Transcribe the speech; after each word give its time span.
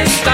historical 0.00 0.29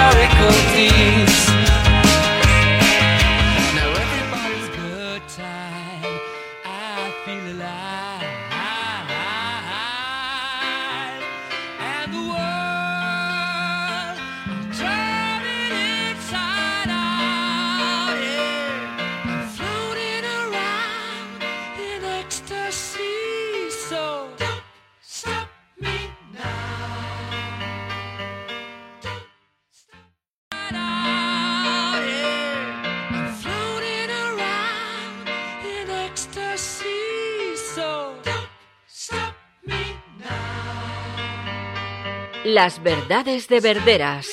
Las 42.56 42.82
verdades 42.82 43.48
de 43.48 43.60
Verderas. 43.60 44.30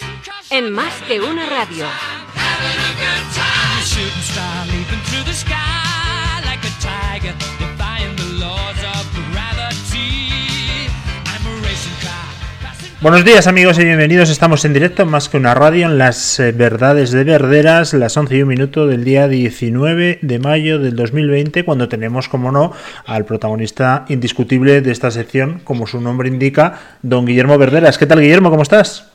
En 0.49 0.71
más 0.71 0.93
que 1.09 1.19
una 1.19 1.45
radio. 1.45 1.85
Buenos 13.03 13.25
días 13.25 13.47
amigos 13.47 13.77
y 13.79 13.83
bienvenidos. 13.83 14.29
Estamos 14.29 14.63
en 14.63 14.71
directo 14.71 15.05
más 15.05 15.27
que 15.27 15.35
una 15.35 15.53
radio 15.53 15.87
en 15.87 15.97
las 15.97 16.39
eh, 16.39 16.53
verdades 16.53 17.11
de 17.11 17.25
Verderas, 17.25 17.93
las 17.93 18.15
11 18.15 18.37
y 18.37 18.41
un 18.43 18.47
minuto 18.47 18.87
del 18.87 19.03
día 19.03 19.27
19 19.27 20.19
de 20.21 20.39
mayo 20.39 20.79
del 20.79 20.95
2020, 20.95 21.65
cuando 21.65 21.89
tenemos, 21.89 22.29
como 22.29 22.49
no, 22.53 22.71
al 23.05 23.25
protagonista 23.25 24.05
indiscutible 24.07 24.79
de 24.79 24.89
esta 24.93 25.11
sección, 25.11 25.59
como 25.65 25.85
su 25.85 25.99
nombre 25.99 26.29
indica, 26.29 26.79
don 27.01 27.25
Guillermo 27.25 27.57
Verderas. 27.57 27.97
¿Qué 27.97 28.05
tal 28.05 28.21
Guillermo? 28.21 28.49
¿Cómo 28.49 28.63
estás? 28.63 29.11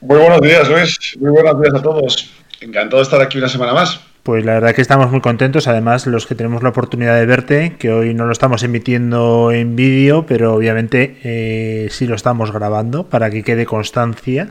Muy 0.00 0.18
buenos 0.18 0.40
días 0.40 0.68
Luis, 0.68 0.96
muy 1.18 1.32
buenos 1.32 1.60
días 1.60 1.74
a 1.74 1.82
todos. 1.82 2.30
Encantado 2.60 2.98
de 2.98 3.02
estar 3.02 3.20
aquí 3.20 3.38
una 3.38 3.48
semana 3.48 3.74
más. 3.74 4.00
Pues 4.22 4.44
la 4.44 4.52
verdad 4.52 4.74
que 4.74 4.82
estamos 4.82 5.10
muy 5.10 5.22
contentos, 5.22 5.66
además 5.66 6.06
los 6.06 6.26
que 6.26 6.34
tenemos 6.34 6.62
la 6.62 6.68
oportunidad 6.68 7.16
de 7.18 7.24
verte, 7.24 7.76
que 7.78 7.90
hoy 7.90 8.12
no 8.12 8.26
lo 8.26 8.32
estamos 8.32 8.62
emitiendo 8.62 9.50
en 9.50 9.76
vídeo, 9.76 10.26
pero 10.26 10.54
obviamente 10.54 11.16
eh, 11.24 11.88
sí 11.90 12.06
lo 12.06 12.16
estamos 12.16 12.52
grabando 12.52 13.08
para 13.08 13.30
que 13.30 13.42
quede 13.42 13.64
constancia. 13.64 14.48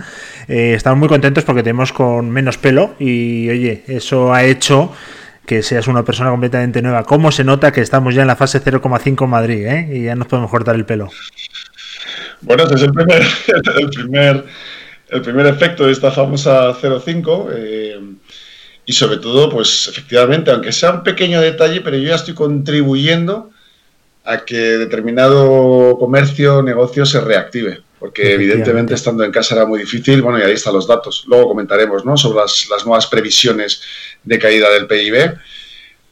Eh, 0.48 0.74
estamos 0.76 0.98
muy 0.98 1.08
contentos 1.08 1.44
porque 1.44 1.62
tenemos 1.62 1.94
con 1.94 2.32
menos 2.32 2.58
pelo 2.58 2.96
y 2.98 3.48
oye, 3.48 3.84
eso 3.88 4.34
ha 4.34 4.44
hecho 4.44 4.92
que 5.46 5.62
seas 5.62 5.88
una 5.88 6.04
persona 6.04 6.32
completamente 6.32 6.82
nueva. 6.82 7.04
¿Cómo 7.04 7.32
se 7.32 7.44
nota 7.44 7.72
que 7.72 7.82
estamos 7.82 8.16
ya 8.16 8.24
en 8.24 8.28
la 8.28 8.36
fase 8.36 8.64
0,5 8.64 9.28
Madrid 9.28 9.68
eh? 9.68 9.90
y 9.94 10.04
ya 10.06 10.16
nos 10.16 10.28
podemos 10.28 10.50
cortar 10.50 10.76
el 10.76 10.86
pelo? 10.86 11.10
Bueno, 12.42 12.64
este 12.64 12.76
es 12.76 12.82
el 12.82 12.92
primer, 12.92 13.22
el 13.78 13.90
primer, 13.90 14.46
el 15.10 15.22
primer 15.22 15.46
efecto 15.46 15.86
de 15.86 15.92
esta 15.92 16.10
famosa 16.10 16.74
0,5. 16.74 18.18
Y 18.90 18.94
sobre 18.94 19.18
todo, 19.18 19.52
pues 19.52 19.88
efectivamente, 19.88 20.50
aunque 20.50 20.72
sea 20.72 20.90
un 20.90 21.04
pequeño 21.04 21.40
detalle, 21.42 21.82
pero 21.82 21.96
yo 21.96 22.10
ya 22.10 22.16
estoy 22.16 22.34
contribuyendo 22.34 23.52
a 24.26 24.44
que 24.44 24.58
determinado 24.58 25.96
comercio, 26.00 26.64
negocio 26.64 27.06
se 27.06 27.22
reactive, 27.22 27.84
porque 28.00 28.34
evidentemente 28.34 28.96
estando 28.96 29.24
en 29.24 29.32
casa 29.32 29.54
era 29.54 29.68
muy 29.68 29.82
difícil, 29.82 30.24
bueno, 30.24 30.40
y 30.40 30.42
ahí 30.42 30.54
están 30.54 30.74
los 30.74 30.88
datos. 30.88 31.24
Luego 31.28 31.50
comentaremos, 31.50 32.04
¿no?, 32.04 32.18
sobre 32.18 32.40
las, 32.40 32.84
nuevas 32.84 33.06
previsiones 33.06 33.80
de 34.24 34.40
caída 34.40 34.72
del 34.72 34.88
PIB, 34.88 35.38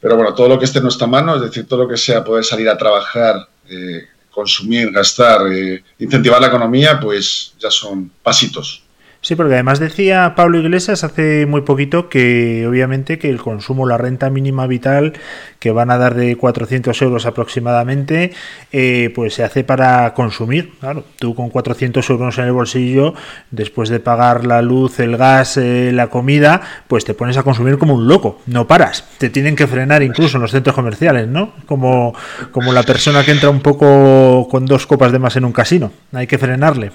pero 0.00 0.14
bueno, 0.14 0.32
todo 0.32 0.48
lo 0.48 0.56
que 0.56 0.66
esté 0.66 0.78
en 0.78 0.84
nuestra 0.84 1.08
mano, 1.08 1.34
es 1.34 1.42
decir, 1.42 1.66
todo 1.66 1.82
lo 1.82 1.88
que 1.88 1.96
sea 1.96 2.22
poder 2.22 2.44
salir 2.44 2.68
a 2.68 2.78
trabajar, 2.78 3.48
eh, 3.68 4.06
consumir, 4.30 4.92
gastar, 4.92 5.52
eh, 5.52 5.82
incentivar 5.98 6.40
la 6.40 6.46
economía, 6.46 7.00
pues 7.00 7.54
ya 7.58 7.72
son 7.72 8.08
pasitos. 8.22 8.84
Sí, 9.28 9.36
porque 9.36 9.52
además 9.52 9.78
decía 9.78 10.32
Pablo 10.34 10.58
Iglesias 10.58 11.04
hace 11.04 11.44
muy 11.44 11.60
poquito 11.60 12.08
que 12.08 12.66
obviamente 12.66 13.18
que 13.18 13.28
el 13.28 13.36
consumo, 13.36 13.86
la 13.86 13.98
renta 13.98 14.30
mínima 14.30 14.66
vital 14.66 15.12
que 15.58 15.70
van 15.70 15.90
a 15.90 15.98
dar 15.98 16.14
de 16.14 16.34
400 16.34 17.02
euros 17.02 17.26
aproximadamente, 17.26 18.32
eh, 18.72 19.12
pues 19.14 19.34
se 19.34 19.44
hace 19.44 19.64
para 19.64 20.14
consumir. 20.14 20.72
Claro, 20.80 21.04
tú 21.18 21.34
con 21.34 21.50
400 21.50 22.08
euros 22.08 22.38
en 22.38 22.46
el 22.46 22.52
bolsillo, 22.52 23.12
después 23.50 23.90
de 23.90 24.00
pagar 24.00 24.46
la 24.46 24.62
luz, 24.62 24.98
el 24.98 25.18
gas, 25.18 25.58
eh, 25.58 25.90
la 25.92 26.06
comida, 26.06 26.62
pues 26.86 27.04
te 27.04 27.12
pones 27.12 27.36
a 27.36 27.42
consumir 27.42 27.76
como 27.76 27.96
un 27.96 28.08
loco, 28.08 28.40
no 28.46 28.66
paras. 28.66 29.04
Te 29.18 29.28
tienen 29.28 29.56
que 29.56 29.66
frenar 29.66 30.02
incluso 30.02 30.38
en 30.38 30.40
los 30.40 30.52
centros 30.52 30.74
comerciales, 30.74 31.28
¿no? 31.28 31.52
Como, 31.66 32.14
como 32.50 32.72
la 32.72 32.82
persona 32.82 33.22
que 33.24 33.32
entra 33.32 33.50
un 33.50 33.60
poco 33.60 34.48
con 34.50 34.64
dos 34.64 34.86
copas 34.86 35.12
de 35.12 35.18
más 35.18 35.36
en 35.36 35.44
un 35.44 35.52
casino. 35.52 35.92
Hay 36.14 36.26
que 36.26 36.38
frenarle. 36.38 36.92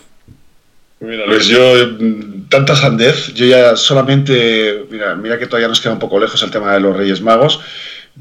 Mira, 1.03 1.25
Luis, 1.25 1.47
yo, 1.47 1.97
tanta 2.47 2.77
sandez, 2.77 3.33
yo 3.33 3.45
ya 3.45 3.75
solamente, 3.75 4.85
mira, 4.89 5.15
mira 5.15 5.37
que 5.37 5.47
todavía 5.47 5.67
nos 5.67 5.81
queda 5.81 5.91
un 5.91 5.99
poco 5.99 6.17
lejos 6.17 6.41
el 6.43 6.49
tema 6.49 6.73
de 6.73 6.79
los 6.79 6.95
Reyes 6.95 7.21
Magos. 7.21 7.59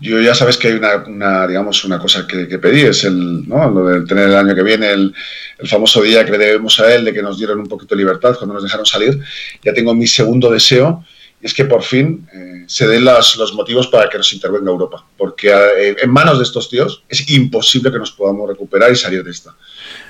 Yo 0.00 0.20
ya 0.20 0.34
sabes 0.34 0.56
que 0.56 0.68
hay 0.68 0.74
una, 0.74 1.46
digamos, 1.46 1.84
una 1.84 2.00
cosa 2.00 2.26
que, 2.26 2.58
pedí, 2.58 2.80
es 2.80 3.04
el, 3.04 3.46
¿no? 3.48 3.70
lo 3.70 3.86
de 3.86 4.06
tener 4.06 4.30
el 4.30 4.34
año 4.34 4.54
que 4.54 4.64
viene 4.64 4.90
el, 4.90 5.14
el, 5.58 5.68
famoso 5.68 6.02
día 6.02 6.24
que 6.24 6.32
le 6.32 6.38
debemos 6.38 6.80
a 6.80 6.92
él 6.92 7.04
de 7.04 7.12
que 7.12 7.22
nos 7.22 7.38
dieron 7.38 7.60
un 7.60 7.68
poquito 7.68 7.94
de 7.94 8.00
libertad 8.00 8.34
cuando 8.36 8.54
nos 8.54 8.64
dejaron 8.64 8.86
salir. 8.86 9.20
Ya 9.62 9.72
tengo 9.72 9.94
mi 9.94 10.08
segundo 10.08 10.50
deseo 10.50 11.04
es 11.42 11.52
que 11.52 11.64
por 11.64 11.82
fin 11.82 12.26
eh, 12.32 12.64
se 12.66 12.86
den 12.86 13.04
los, 13.04 13.36
los 13.36 13.52
motivos 13.52 13.88
para 13.88 14.08
que 14.08 14.16
nos 14.16 14.32
intervenga 14.32 14.70
Europa, 14.70 15.04
porque 15.16 15.50
eh, 15.50 15.96
en 16.00 16.10
manos 16.10 16.38
de 16.38 16.44
estos 16.44 16.70
tíos 16.70 17.02
es 17.08 17.28
imposible 17.30 17.90
que 17.90 17.98
nos 17.98 18.12
podamos 18.12 18.48
recuperar 18.48 18.92
y 18.92 18.96
salir 18.96 19.24
de 19.24 19.30
esta 19.30 19.54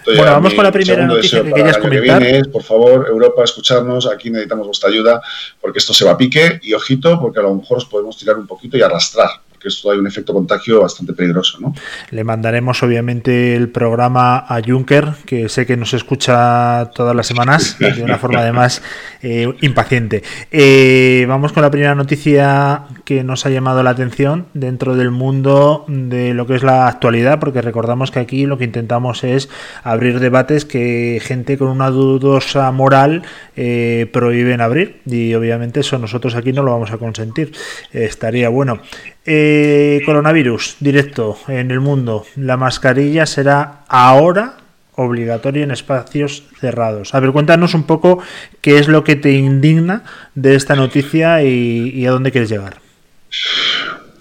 bueno, 0.05 0.33
vamos 0.33 0.55
con 0.55 0.65
la 0.65 0.73
primera 0.73 1.07
noticia 1.07 1.43
que 1.43 1.53
querías 1.53 1.79
comentar. 1.79 2.23
por 2.51 2.63
favor, 2.63 3.07
Europa, 3.09 3.45
escucharnos. 3.45 4.07
Aquí 4.07 4.31
necesitamos 4.31 4.67
vuestra 4.67 4.89
ayuda 4.89 5.23
porque 5.61 5.79
esto 5.79 5.95
se 5.95 6.05
va 6.05 6.13
a 6.13 6.19
pique 6.19 6.61
y 6.63 6.73
ojito, 6.75 7.21
porque 7.21 7.39
a 7.39 7.43
lo 7.43 7.55
mejor 7.55 7.79
os 7.79 7.85
podemos 7.85 8.17
tirar 8.17 8.37
un 8.37 8.47
poquito 8.47 8.77
y 8.77 8.83
arrastrar 8.83 9.31
que 9.63 9.69
esto 9.69 9.91
hay 9.91 9.99
un 9.99 10.07
efecto 10.07 10.33
contagio 10.33 10.83
bastante 10.83 11.13
peligroso. 11.13 11.59
¿no? 11.61 11.75
Le 12.11 12.25
mandaremos 12.25 12.83
obviamente 12.83 13.55
el 13.55 13.69
programa 13.69 14.39
a 14.39 14.61
Juncker, 14.65 15.15
que 15.25 15.49
sé 15.49 15.65
que 15.67 15.77
nos 15.77 15.95
escucha 15.95 16.91
todas 16.95 17.15
las 17.15 17.27
semanas, 17.27 17.79
de 17.79 18.03
una 18.03 18.19
forma 18.19 18.41
además 18.41 18.83
eh, 19.23 19.49
impaciente. 19.61 20.23
Eh, 20.51 21.25
vamos 21.29 21.53
con 21.53 21.63
la 21.63 21.71
primera 21.71 21.95
noticia 21.95 22.83
nos 23.25 23.47
ha 23.47 23.51
llamado 23.51 23.83
la 23.83 23.91
atención 23.91 24.47
dentro 24.55 24.97
del 24.97 25.11
mundo 25.11 25.85
de 25.89 26.35
lo 26.35 26.47
que 26.47 26.55
es 26.55 26.63
la 26.63 26.87
actualidad, 26.87 27.39
porque 27.39 27.63
recordamos 27.63 28.11
que 28.11 28.21
aquí 28.21 28.47
lo 28.47 28.59
que 28.59 28.65
intentamos 28.65 29.25
es 29.25 29.49
abrir 29.85 30.21
debates 30.21 30.65
que 30.65 31.21
gente 31.23 31.59
con 31.59 31.69
una 31.69 31.91
dudosa 31.91 32.71
moral 32.73 33.23
eh, 33.57 34.09
prohíben 34.13 34.61
abrir 34.61 35.01
y 35.07 35.35
obviamente 35.35 35.81
eso 35.81 35.99
nosotros 35.99 36.35
aquí 36.35 36.53
no 36.53 36.63
lo 36.63 36.73
vamos 36.73 36.91
a 36.91 36.99
consentir. 36.99 37.53
estaría 37.93 38.49
bueno. 38.49 38.81
Eh, 39.25 40.01
coronavirus, 40.05 40.77
directo 40.81 41.37
en 41.47 41.71
el 41.71 41.81
mundo. 41.81 42.25
La 42.35 42.57
mascarilla 42.57 43.27
será 43.27 43.85
ahora 43.89 44.57
obligatoria 44.95 45.65
en 45.65 45.71
espacios 45.71 46.45
cerrados. 46.61 47.15
A 47.15 47.21
ver, 47.21 47.33
cuéntanos 47.33 47.75
un 47.75 47.85
poco 47.85 48.19
qué 48.61 48.79
es 48.79 48.89
lo 48.89 49.05
que 49.05 49.17
te 49.17 49.33
indigna 49.33 50.05
de 50.35 50.55
esta 50.55 50.75
noticia 50.77 51.43
y 51.43 52.05
a 52.07 52.11
dónde 52.11 52.31
quieres 52.31 52.51
llegar. 52.51 52.82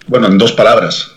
Bueno, 0.06 0.26
en 0.28 0.38
dos 0.38 0.52
palabras. 0.52 1.12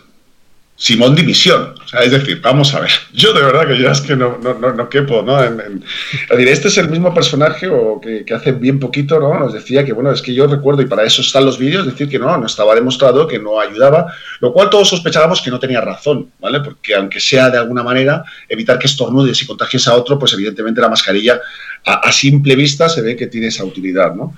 Simón 0.77 1.15
Dimisión. 1.15 1.73
O 1.83 1.87
sea, 1.87 2.01
es 2.01 2.11
decir, 2.11 2.41
vamos 2.41 2.73
a 2.73 2.81
ver, 2.81 2.91
yo 3.13 3.31
de 3.31 3.41
verdad 3.41 3.65
que 3.65 3.81
ya 3.81 3.91
es 3.91 4.01
que 4.01 4.15
no, 4.15 4.37
no, 4.37 4.73
no, 4.73 4.89
quepo, 4.89 5.21
¿no? 5.21 5.41
En, 5.41 5.83
decir, 6.29 6.47
este 6.49 6.67
es 6.67 6.77
el 6.77 6.89
mismo 6.89 7.13
personaje 7.13 7.69
o 7.69 8.01
que, 8.01 8.25
que, 8.25 8.33
hace 8.33 8.51
bien 8.51 8.77
poquito, 8.79 9.17
¿no? 9.19 9.39
Nos 9.39 9.53
decía 9.53 9.85
que, 9.85 9.93
bueno, 9.93 10.11
es 10.11 10.21
que 10.21 10.33
yo 10.33 10.47
recuerdo, 10.47 10.81
y 10.81 10.87
para 10.87 11.03
eso 11.03 11.21
están 11.21 11.45
los 11.45 11.57
vídeos, 11.57 11.85
decir 11.85 12.09
que 12.09 12.19
no, 12.19 12.35
no 12.37 12.45
estaba 12.45 12.75
demostrado, 12.75 13.25
que 13.25 13.39
no 13.39 13.59
ayudaba, 13.59 14.13
lo 14.41 14.51
cual 14.51 14.69
todos 14.69 14.89
sospechábamos 14.89 15.41
que 15.41 15.49
no 15.49 15.59
tenía 15.59 15.79
razón, 15.79 16.31
¿vale? 16.39 16.59
Porque 16.59 16.93
aunque 16.95 17.21
sea 17.21 17.49
de 17.49 17.57
alguna 17.57 17.83
manera 17.83 18.25
evitar 18.49 18.77
que 18.77 18.87
estornudes 18.87 19.41
y 19.41 19.47
contagies 19.47 19.87
a 19.87 19.95
otro, 19.95 20.19
pues 20.19 20.33
evidentemente 20.33 20.81
la 20.81 20.89
mascarilla 20.89 21.39
a, 21.85 21.93
a 21.93 22.11
simple 22.11 22.53
vista 22.55 22.89
se 22.89 23.01
ve 23.01 23.15
que 23.15 23.27
tiene 23.27 23.47
esa 23.47 23.63
utilidad, 23.63 24.13
¿no? 24.13 24.35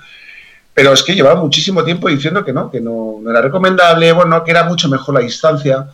Pero 0.78 0.94
es 0.94 1.02
que 1.02 1.16
llevaba 1.16 1.42
muchísimo 1.42 1.84
tiempo 1.84 2.08
diciendo 2.08 2.46
que 2.46 2.54
no, 2.54 2.70
que 2.70 2.80
no, 2.80 3.20
era 3.28 3.42
recomendable, 3.42 4.12
bueno, 4.12 4.44
que 4.44 4.52
era 4.52 4.64
mucho 4.64 4.88
mejor 4.88 5.16
la 5.16 5.22
distancia 5.22 5.88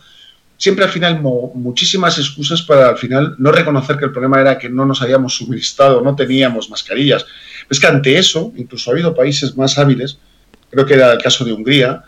siempre 0.58 0.84
al 0.84 0.90
final 0.90 1.22
muchísimas 1.22 2.18
excusas 2.18 2.60
para 2.60 2.90
al 2.90 2.98
final 2.98 3.34
no 3.38 3.50
reconocer 3.50 3.96
que 3.96 4.04
el 4.04 4.12
problema 4.12 4.42
era 4.42 4.58
que 4.58 4.68
no 4.68 4.84
nos 4.84 5.00
habíamos 5.00 5.36
suministrado, 5.36 6.02
no 6.02 6.14
teníamos 6.14 6.68
mascarillas. 6.68 7.24
Es 7.70 7.80
que 7.80 7.86
ante 7.86 8.18
eso, 8.18 8.52
incluso 8.56 8.90
ha 8.90 8.92
habido 8.92 9.14
países 9.14 9.56
más 9.56 9.78
hábiles, 9.78 10.18
creo 10.70 10.84
que 10.84 10.94
era 10.94 11.12
el 11.12 11.22
caso 11.22 11.46
de 11.46 11.54
Hungría, 11.54 12.04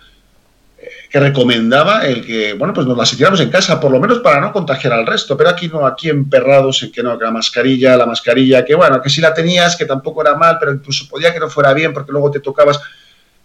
recomendaba 1.21 2.07
el 2.07 2.25
que, 2.25 2.55
bueno, 2.55 2.75
pues 2.75 2.87
nos 2.87 2.97
las 2.97 3.13
hiciéramos 3.13 3.41
en 3.41 3.51
casa, 3.51 3.81
por 3.81 3.91
lo 3.91 4.01
menos 4.01 4.19
para 4.19 4.41
no 4.41 4.53
contagiar 4.53 4.93
al 4.93 5.07
resto, 5.07 5.37
pero 5.37 5.51
aquí 5.51 5.69
no, 5.69 5.87
aquí 5.87 6.09
emperrados 6.09 6.83
en 6.83 6.93
que 6.93 7.03
no, 7.03 7.19
que 7.19 7.25
la 7.25 7.31
mascarilla, 7.31 7.97
la 7.97 8.07
mascarilla, 8.07 8.65
que 8.65 8.75
bueno, 8.75 9.01
que 9.01 9.09
si 9.09 9.21
la 9.21 9.33
tenías, 9.33 9.77
que 9.77 9.85
tampoco 9.85 10.23
era 10.23 10.35
mal, 10.35 10.57
pero 10.59 10.73
incluso 10.73 11.09
podía 11.09 11.33
que 11.33 11.41
no 11.41 11.49
fuera 11.49 11.73
bien 11.73 11.93
porque 11.93 12.13
luego 12.13 12.31
te 12.31 12.41
tocabas, 12.41 12.81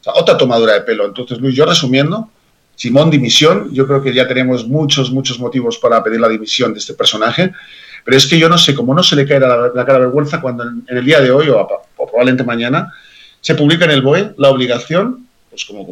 otra 0.05 0.37
tomadura 0.37 0.73
de 0.73 0.81
pelo. 0.81 1.05
Entonces, 1.05 1.39
Luis, 1.39 1.55
yo 1.55 1.65
resumiendo, 1.65 2.29
Simón 2.75 3.11
dimisión, 3.11 3.71
yo 3.71 3.85
creo 3.85 4.01
que 4.01 4.13
ya 4.13 4.27
tenemos 4.27 4.67
muchos, 4.67 5.11
muchos 5.11 5.39
motivos 5.39 5.77
para 5.77 6.03
pedir 6.03 6.19
la 6.19 6.29
dimisión 6.29 6.73
de 6.73 6.79
este 6.79 6.93
personaje, 6.93 7.53
pero 8.03 8.17
es 8.17 8.25
que 8.25 8.39
yo 8.39 8.49
no 8.49 8.57
sé 8.57 8.73
cómo 8.73 8.95
no 8.95 9.03
se 9.03 9.15
le 9.15 9.27
cae 9.27 9.39
la, 9.39 9.85
cara 9.85 9.99
vergüenza 9.99 10.41
cuando 10.41 10.63
en, 10.63 10.83
el 10.87 11.05
día 11.05 11.21
de 11.21 11.29
hoy 11.29 11.49
o, 11.49 11.59
o 11.59 12.07
probablemente 12.07 12.43
mañana 12.43 12.91
se 13.39 13.55
publica 13.55 13.85
en 13.85 13.91
el 13.91 14.01
BOE 14.01 14.33
la 14.37 14.49
obligación 14.49 15.27
pues 15.51 15.65
como, 15.65 15.85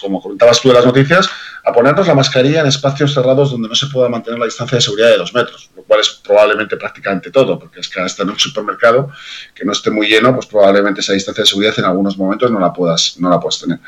como, 0.00 0.22
comentabas 0.22 0.60
tú 0.62 0.68
de 0.68 0.74
las 0.74 0.86
noticias, 0.86 1.28
a 1.64 1.72
ponernos 1.72 2.06
la 2.06 2.14
mascarilla 2.14 2.60
en 2.60 2.68
espacios 2.68 3.12
cerrados 3.12 3.50
donde 3.50 3.68
no 3.68 3.74
se 3.74 3.88
pueda 3.88 4.08
mantener 4.08 4.38
la 4.38 4.44
distancia 4.46 4.76
de 4.76 4.82
seguridad 4.82 5.08
de 5.08 5.18
dos 5.18 5.34
metros, 5.34 5.68
lo 5.76 5.82
cual 5.82 6.00
es 6.00 6.08
probablemente 6.24 6.76
prácticamente 6.76 7.32
todo, 7.32 7.58
porque 7.58 7.80
es 7.80 7.88
que 7.88 8.00
hasta 8.00 8.22
en 8.22 8.30
un 8.30 8.38
supermercado 8.38 9.10
que 9.52 9.64
no 9.64 9.72
esté 9.72 9.90
muy 9.90 10.06
lleno, 10.06 10.32
pues 10.32 10.46
probablemente 10.46 11.00
esa 11.00 11.12
distancia 11.12 11.42
de 11.42 11.48
seguridad 11.48 11.74
en 11.76 11.86
algunos 11.86 12.16
momentos 12.16 12.52
no 12.52 12.60
la 12.60 12.72
puedas, 12.72 13.16
no 13.18 13.28
la 13.28 13.40
puedas 13.40 13.58
tener. 13.58 13.80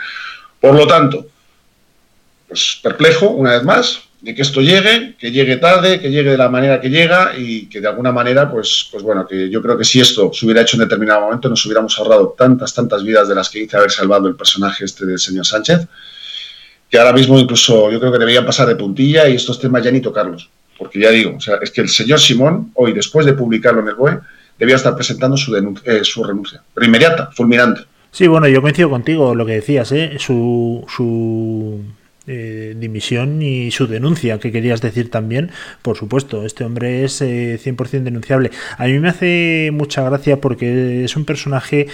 Por 0.60 0.75
lo 0.75 0.87
tanto, 0.88 1.25
pues 2.48 2.81
perplejo, 2.82 3.28
una 3.28 3.52
vez 3.52 3.62
más, 3.62 4.00
de 4.20 4.34
que 4.34 4.43
esto 4.43 4.61
llegue, 4.61 5.14
que 5.19 5.31
llegue 5.31 5.56
tarde, 5.56 5.99
que 5.99 6.11
llegue 6.11 6.31
de 6.32 6.37
la 6.37 6.49
manera 6.49 6.81
que 6.81 6.90
llega 6.90 7.32
y 7.38 7.67
que 7.67 7.81
de 7.81 7.88
alguna 7.88 8.12
manera, 8.12 8.50
pues, 8.50 8.88
pues 8.90 9.02
bueno, 9.02 9.26
que 9.26 9.49
yo 9.49 9.62
creo 9.62 9.78
que 9.78 9.84
si 9.84 10.00
esto 10.00 10.31
se 10.32 10.44
hubiera 10.44 10.61
hecho 10.61 10.76
en 10.76 10.82
determinado 10.82 11.22
momento 11.22 11.49
nos 11.49 11.64
hubiéramos 11.64 11.99
ahorrado 11.99 12.34
tantas, 12.37 12.75
tantas 12.75 13.02
vidas 13.02 13.28
de 13.28 13.34
las 13.34 13.49
que 13.49 13.61
dice 13.61 13.78
haber 13.78 13.90
salvado 13.90 14.28
el 14.28 14.37
personaje 14.37 14.84
este 14.84 15.06
del 15.06 15.19
señor 15.19 15.46
Sánchez, 15.46 15.87
que 16.90 16.99
ahora 16.99 17.12
mismo 17.12 17.38
incluso 17.38 17.90
yo 17.90 17.99
creo 17.99 18.12
que 18.12 18.19
deberían 18.19 18.44
pasar 18.44 18.69
de 18.69 18.76
puntilla 18.76 19.26
y 19.28 19.37
estos 19.37 19.58
temas 19.58 19.82
ya 19.82 19.90
ni 19.90 20.00
tocarlos. 20.00 20.50
Porque 20.76 20.99
ya 20.99 21.11
digo, 21.11 21.37
o 21.37 21.40
sea, 21.40 21.56
es 21.62 21.70
que 21.70 21.81
el 21.81 21.88
señor 21.88 22.20
Simón, 22.20 22.72
hoy 22.75 22.93
después 22.93 23.25
de 23.25 23.32
publicarlo 23.32 23.81
en 23.81 23.88
el 23.88 23.94
BOE, 23.94 24.19
debía 24.58 24.76
estar 24.76 24.94
presentando 24.94 25.37
su, 25.37 25.56
eh, 25.56 26.05
su 26.05 26.25
renuncia, 26.25 26.62
pero 26.75 26.87
inmediata, 26.87 27.31
fulminante. 27.32 27.82
Sí, 28.11 28.26
bueno, 28.26 28.49
yo 28.49 28.61
coincido 28.61 28.90
contigo 28.90 29.34
lo 29.34 29.46
que 29.46 29.52
decías, 29.52 29.93
¿eh? 29.93 30.17
su, 30.19 30.84
su 30.88 31.81
eh, 32.32 32.77
dimisión 32.77 33.43
y 33.43 33.73
su 33.73 33.88
denuncia, 33.88 34.38
que 34.38 34.53
querías 34.53 34.81
decir 34.81 35.11
también, 35.11 35.50
por 35.82 35.97
supuesto, 35.97 36.47
este 36.47 36.62
hombre 36.62 37.03
es 37.03 37.21
100% 37.21 37.94
eh, 37.94 38.00
denunciable. 38.00 38.53
A 38.79 38.87
mí 38.87 39.00
me 39.00 39.09
hace 39.09 39.71
mucha 39.73 40.05
gracia 40.05 40.41
porque 40.41 41.03
es 41.05 41.17
un 41.17 41.25
personaje 41.25 41.88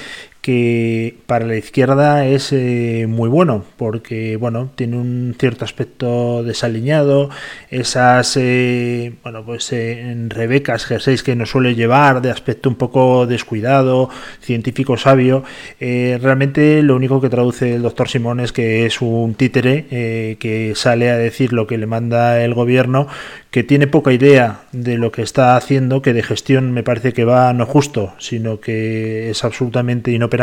que 0.46 1.16
para 1.26 1.44
la 1.44 1.56
izquierda 1.56 2.25
es 2.25 2.52
eh, 2.52 3.06
muy 3.08 3.28
bueno 3.28 3.64
porque 3.76 4.37
bueno 4.37 4.70
tiene 4.76 4.96
un 4.96 5.34
cierto 5.37 5.64
aspecto 5.64 6.44
desaliñado 6.44 7.31
esas 7.69 8.37
eh, 8.37 9.12
bueno 9.25 9.44
pues 9.44 9.72
eh, 9.72 10.14
rebecas 10.28 10.84
jerseys 10.84 11.25
que 11.25 11.34
nos 11.34 11.50
suele 11.50 11.75
llevar 11.75 12.22
de 12.22 12.31
aspecto 12.31 12.69
un 12.69 12.76
poco 12.76 13.26
descuidado 13.26 14.08
científico 14.40 14.96
sabio 14.96 15.43
realmente 15.81 16.81
lo 16.84 16.94
único 16.94 17.20
que 17.20 17.28
traduce 17.28 17.75
el 17.75 17.82
doctor 17.82 18.08
Simón 18.08 18.38
es 18.38 18.52
que 18.52 18.87
es 18.87 19.00
un 19.00 19.34
títere 19.34 20.37
que 20.38 20.72
sale 20.76 21.10
a 21.10 21.16
decir 21.16 21.52
lo 21.52 21.66
que 21.66 21.76
le 21.76 21.87
manda 21.87 22.40
el 22.44 22.54
gobierno 22.54 23.08
que 23.50 23.64
tiene 23.64 23.87
poca 23.87 24.12
idea 24.12 24.60
de 24.72 24.99
lo 24.99 25.10
que 25.10 25.22
está 25.22 25.56
haciendo, 25.56 26.02
que 26.02 26.12
de 26.12 26.22
gestión 26.22 26.72
me 26.72 26.82
parece 26.82 27.14
que 27.14 27.25
va 27.25 27.54
no 27.54 27.64
justo, 27.64 28.12
sino 28.19 28.60
que 28.60 29.31
es 29.31 29.44
absolutamente 29.44 30.10
inoperante 30.10 30.36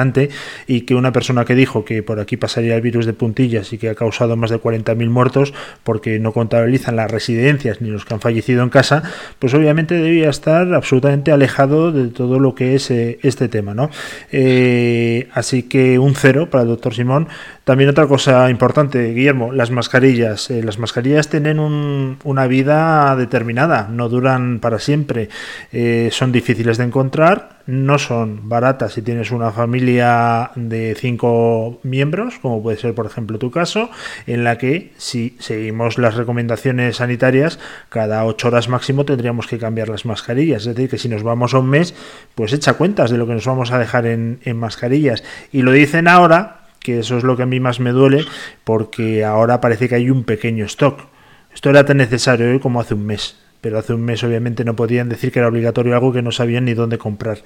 y 0.67 0.81
que 0.81 0.95
una 0.95 1.11
persona 1.11 1.45
que 1.45 1.55
dijo 1.55 1.85
que 1.85 2.03
por 2.03 2.19
aquí 2.19 2.37
pasaría 2.37 2.75
el 2.75 2.81
virus 2.81 3.05
de 3.05 3.13
puntillas 3.13 3.73
y 3.73 3.77
que 3.77 3.89
ha 3.89 3.95
causado 3.95 4.35
más 4.35 4.49
de 4.49 4.59
40.000 4.59 5.09
muertos 5.09 5.53
porque 5.83 6.19
no 6.19 6.31
contabilizan 6.31 6.95
las 6.95 7.09
residencias 7.09 7.81
ni 7.81 7.89
los 7.89 8.05
que 8.05 8.13
han 8.13 8.21
fallecido 8.21 8.63
en 8.63 8.69
casa, 8.69 9.03
pues 9.39 9.53
obviamente 9.53 9.95
debía 9.95 10.29
estar 10.29 10.73
absolutamente 10.73 11.31
alejado 11.31 11.91
de 11.91 12.07
todo 12.09 12.39
lo 12.39 12.55
que 12.55 12.75
es 12.75 12.91
eh, 12.91 13.19
este 13.23 13.47
tema, 13.47 13.73
¿no? 13.73 13.89
Eh, 14.31 15.27
así 15.33 15.63
que 15.63 15.99
un 15.99 16.15
cero 16.15 16.49
para 16.49 16.63
el 16.63 16.69
doctor 16.69 16.93
Simón. 16.93 17.27
También 17.63 17.89
otra 17.89 18.07
cosa 18.07 18.49
importante, 18.49 19.13
Guillermo, 19.13 19.53
las 19.53 19.71
mascarillas. 19.71 20.49
Eh, 20.49 20.61
las 20.63 20.79
mascarillas 20.79 21.29
tienen 21.29 21.59
una 21.59 22.47
vida 22.47 23.15
determinada, 23.15 23.87
no 23.89 24.09
duran 24.09 24.59
para 24.59 24.79
siempre, 24.79 25.29
eh, 25.71 26.09
son 26.11 26.33
difíciles 26.33 26.77
de 26.77 26.83
encontrar, 26.83 27.61
no 27.65 27.99
son 27.99 28.49
baratas 28.49 28.91
si 28.91 29.01
tienes 29.01 29.31
una 29.31 29.51
familia 29.51 30.51
de 30.55 30.93
cinco 30.99 31.79
miembros, 31.83 32.37
como 32.41 32.61
puede 32.61 32.75
ser 32.75 32.93
por 32.93 33.05
ejemplo 33.05 33.39
tu 33.39 33.49
caso, 33.49 33.89
en 34.27 34.43
la 34.43 34.57
que 34.57 34.91
si 34.97 35.37
seguimos 35.39 35.97
las 35.97 36.15
recomendaciones 36.15 36.97
sanitarias, 36.97 37.59
cada 37.87 38.25
ocho 38.25 38.49
horas 38.49 38.67
máximo 38.67 39.05
tendríamos 39.05 39.47
que 39.47 39.57
cambiar 39.57 39.87
las 39.87 40.05
mascarillas. 40.05 40.63
Es 40.63 40.75
decir, 40.75 40.89
que 40.89 40.97
si 40.97 41.07
nos 41.07 41.23
vamos 41.23 41.53
a 41.53 41.59
un 41.59 41.69
mes, 41.69 41.95
pues 42.35 42.51
echa 42.51 42.73
cuentas 42.73 43.09
de 43.09 43.17
lo 43.17 43.25
que 43.25 43.35
nos 43.35 43.45
vamos 43.45 43.71
a 43.71 43.79
dejar 43.79 44.05
en 44.05 44.57
mascarillas. 44.57 45.23
Y 45.53 45.61
lo 45.61 45.71
dicen 45.71 46.09
ahora 46.09 46.62
que 46.83 46.99
eso 46.99 47.17
es 47.17 47.23
lo 47.23 47.35
que 47.35 47.43
a 47.43 47.47
mí 47.47 47.59
más 47.59 47.79
me 47.79 47.91
duele, 47.91 48.25
porque 48.63 49.23
ahora 49.23 49.61
parece 49.61 49.89
que 49.89 49.95
hay 49.95 50.09
un 50.09 50.23
pequeño 50.23 50.65
stock. 50.65 51.07
Esto 51.53 51.69
era 51.69 51.85
tan 51.85 51.97
necesario 51.97 52.49
hoy 52.49 52.59
como 52.59 52.81
hace 52.81 52.93
un 52.93 53.05
mes, 53.05 53.37
pero 53.61 53.79
hace 53.79 53.93
un 53.93 54.03
mes 54.03 54.23
obviamente 54.23 54.65
no 54.65 54.75
podían 54.75 55.07
decir 55.07 55.31
que 55.31 55.39
era 55.39 55.47
obligatorio 55.47 55.93
algo 55.93 56.11
que 56.11 56.21
no 56.21 56.31
sabían 56.31 56.65
ni 56.65 56.73
dónde 56.73 56.97
comprar. 56.97 57.39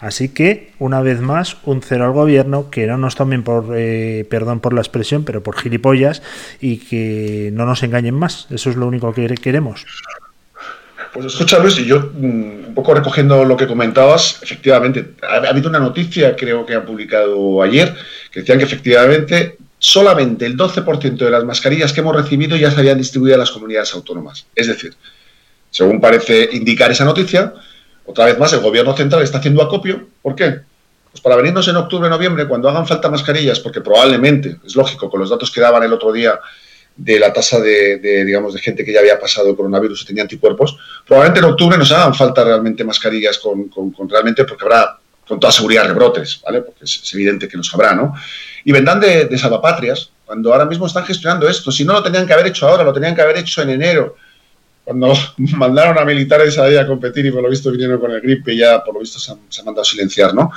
Así 0.00 0.28
que, 0.28 0.72
una 0.78 1.00
vez 1.00 1.20
más, 1.20 1.56
un 1.64 1.80
cero 1.80 2.04
al 2.04 2.12
gobierno, 2.12 2.70
que 2.70 2.86
no 2.86 2.98
nos 2.98 3.14
tomen 3.14 3.42
por, 3.42 3.74
eh, 3.74 4.26
perdón 4.28 4.60
por 4.60 4.74
la 4.74 4.80
expresión, 4.80 5.24
pero 5.24 5.42
por 5.42 5.56
gilipollas 5.56 6.22
y 6.60 6.78
que 6.78 7.50
no 7.54 7.64
nos 7.64 7.82
engañen 7.82 8.14
más. 8.14 8.46
Eso 8.50 8.70
es 8.70 8.76
lo 8.76 8.86
único 8.86 9.12
que 9.14 9.26
queremos. 9.28 9.86
Pues 11.12 11.26
escucha 11.26 11.58
Luis, 11.58 11.78
y 11.78 11.84
yo 11.84 12.10
mm, 12.14 12.68
un 12.68 12.74
poco 12.74 12.94
recogiendo 12.94 13.44
lo 13.44 13.56
que 13.56 13.66
comentabas, 13.66 14.42
efectivamente, 14.42 15.14
ha, 15.22 15.48
habido 15.48 15.68
una 15.68 15.78
noticia, 15.78 16.34
creo 16.34 16.64
que 16.64 16.74
han 16.74 16.86
publicado 16.86 17.62
ayer, 17.62 17.94
que 18.30 18.40
decían 18.40 18.58
que 18.58 18.64
efectivamente 18.64 19.58
solamente 19.78 20.46
el 20.46 20.56
12% 20.56 21.16
de 21.16 21.30
las 21.30 21.44
mascarillas 21.44 21.92
que 21.92 22.00
hemos 22.00 22.16
recibido 22.16 22.56
ya 22.56 22.70
se 22.70 22.80
habían 22.80 22.98
distribuido 22.98 23.34
a 23.34 23.38
las 23.38 23.50
comunidades 23.50 23.92
autónomas. 23.94 24.46
Es 24.54 24.68
decir, 24.68 24.94
según 25.70 26.00
parece 26.00 26.48
indicar 26.52 26.90
esa 26.90 27.04
noticia, 27.04 27.52
otra 28.06 28.26
vez 28.26 28.38
más 28.38 28.52
el 28.52 28.60
gobierno 28.60 28.96
central 28.96 29.22
está 29.22 29.38
haciendo 29.38 29.62
acopio. 29.62 30.08
¿Por 30.22 30.34
qué? 30.34 30.60
Pues 31.10 31.20
para 31.20 31.36
venirnos 31.36 31.68
en 31.68 31.76
octubre, 31.76 32.08
noviembre, 32.08 32.46
cuando 32.48 32.70
hagan 32.70 32.86
falta 32.86 33.10
mascarillas, 33.10 33.60
porque 33.60 33.82
probablemente, 33.82 34.56
es 34.64 34.76
lógico, 34.76 35.10
con 35.10 35.20
los 35.20 35.28
datos 35.28 35.50
que 35.50 35.60
daban 35.60 35.82
el 35.82 35.92
otro 35.92 36.10
día 36.10 36.40
de 36.96 37.18
la 37.18 37.32
tasa 37.32 37.60
de, 37.60 37.98
digamos, 38.24 38.54
de 38.54 38.60
gente 38.60 38.84
que 38.84 38.92
ya 38.92 39.00
había 39.00 39.18
pasado 39.18 39.56
coronavirus 39.56 40.02
y 40.02 40.06
tenía 40.06 40.22
anticuerpos, 40.22 40.76
probablemente 41.06 41.40
en 41.40 41.46
octubre 41.46 41.78
nos 41.78 41.90
hagan 41.92 42.14
falta 42.14 42.44
realmente 42.44 42.84
mascarillas 42.84 43.38
con, 43.38 43.70
realmente, 44.08 44.44
porque 44.44 44.64
habrá 44.64 44.98
con 45.26 45.40
toda 45.40 45.52
seguridad 45.52 45.86
rebrotes, 45.86 46.40
¿vale? 46.44 46.62
Porque 46.62 46.84
es, 46.84 47.14
evidente 47.14 47.48
que 47.48 47.56
los 47.56 47.72
habrá, 47.74 47.94
¿no? 47.94 48.14
Y 48.64 48.72
vendrán 48.72 49.00
de, 49.00 49.26
de 49.26 49.38
salvapatrias, 49.38 50.10
cuando 50.24 50.52
ahora 50.52 50.64
mismo 50.64 50.86
están 50.86 51.04
gestionando 51.04 51.48
esto. 51.48 51.70
Si 51.70 51.84
no 51.84 51.92
lo 51.92 52.02
tenían 52.02 52.26
que 52.26 52.32
haber 52.32 52.46
hecho 52.46 52.68
ahora, 52.68 52.84
lo 52.84 52.92
tenían 52.92 53.14
que 53.14 53.22
haber 53.22 53.38
hecho 53.38 53.62
en 53.62 53.70
enero, 53.70 54.16
cuando 54.84 55.12
mandaron 55.56 55.98
a 55.98 56.04
militares 56.04 56.58
ahí 56.58 56.76
a 56.76 56.86
competir 56.86 57.26
y 57.26 57.30
por 57.30 57.42
lo 57.42 57.48
visto 57.48 57.70
vinieron 57.70 58.00
con 58.00 58.10
el 58.10 58.20
gripe 58.20 58.56
ya 58.56 58.82
por 58.82 58.94
lo 58.94 59.00
visto 59.00 59.18
se 59.18 59.32
han, 59.32 59.38
mandado 59.64 59.82
a 59.82 59.84
silenciar, 59.84 60.34
¿no? 60.34 60.50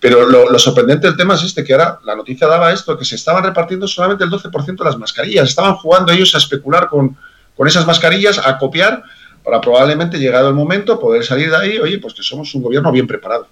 Pero 0.00 0.28
lo, 0.28 0.58
sorprendente 0.58 1.06
del 1.06 1.16
tema 1.16 1.34
es 1.34 1.42
este, 1.42 1.64
que 1.64 1.72
ahora 1.72 1.98
la 2.04 2.16
noticia 2.16 2.46
daba 2.46 2.72
esto, 2.72 2.98
que 2.98 3.04
se 3.04 3.14
estaban 3.14 3.44
repartiendo 3.44 3.86
solamente 3.86 4.24
el 4.24 4.30
12% 4.30 4.76
de 4.76 4.84
las 4.84 4.98
mascarillas, 4.98 5.48
estaban 5.48 5.76
jugando 5.76 6.12
ellos 6.12 6.34
a 6.34 6.38
especular 6.38 6.88
con, 6.88 7.16
con 7.56 7.68
esas 7.68 7.86
mascarillas, 7.86 8.38
a 8.38 8.58
copiar, 8.58 9.02
para 9.44 9.60
probablemente, 9.60 10.18
llegado 10.18 10.48
el 10.48 10.54
momento, 10.54 10.98
poder 10.98 11.24
salir 11.24 11.50
de 11.50 11.56
ahí, 11.56 11.78
oye, 11.78 11.98
pues 11.98 12.14
que 12.14 12.22
somos 12.22 12.54
un 12.54 12.62
gobierno 12.62 12.92
bien 12.92 13.06
preparado. 13.06 13.46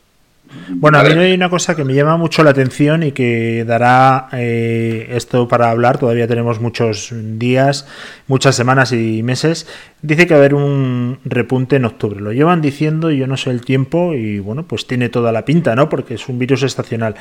Bueno, 0.68 0.98
a 0.98 1.02
mí 1.02 1.10
hay 1.12 1.32
una 1.34 1.50
cosa 1.50 1.74
que 1.74 1.84
me 1.84 1.94
llama 1.94 2.16
mucho 2.16 2.42
la 2.42 2.50
atención 2.50 3.02
y 3.02 3.12
que 3.12 3.64
dará 3.64 4.28
eh, 4.32 5.08
esto 5.10 5.48
para 5.48 5.70
hablar. 5.70 5.98
Todavía 5.98 6.26
tenemos 6.26 6.60
muchos 6.60 7.12
días, 7.12 7.86
muchas 8.26 8.56
semanas 8.56 8.92
y 8.92 9.22
meses. 9.22 9.66
Dice 10.02 10.26
que 10.26 10.34
va 10.34 10.38
a 10.38 10.40
haber 10.40 10.54
un 10.54 11.18
repunte 11.24 11.76
en 11.76 11.84
octubre. 11.84 12.20
Lo 12.20 12.32
llevan 12.32 12.60
diciendo 12.60 13.10
y 13.10 13.18
yo 13.18 13.26
no 13.26 13.36
sé 13.36 13.50
el 13.50 13.62
tiempo 13.62 14.14
y 14.14 14.38
bueno, 14.38 14.64
pues 14.64 14.86
tiene 14.86 15.08
toda 15.08 15.32
la 15.32 15.44
pinta, 15.44 15.74
¿no? 15.74 15.88
Porque 15.88 16.14
es 16.14 16.28
un 16.28 16.38
virus 16.38 16.62
estacional 16.62 17.16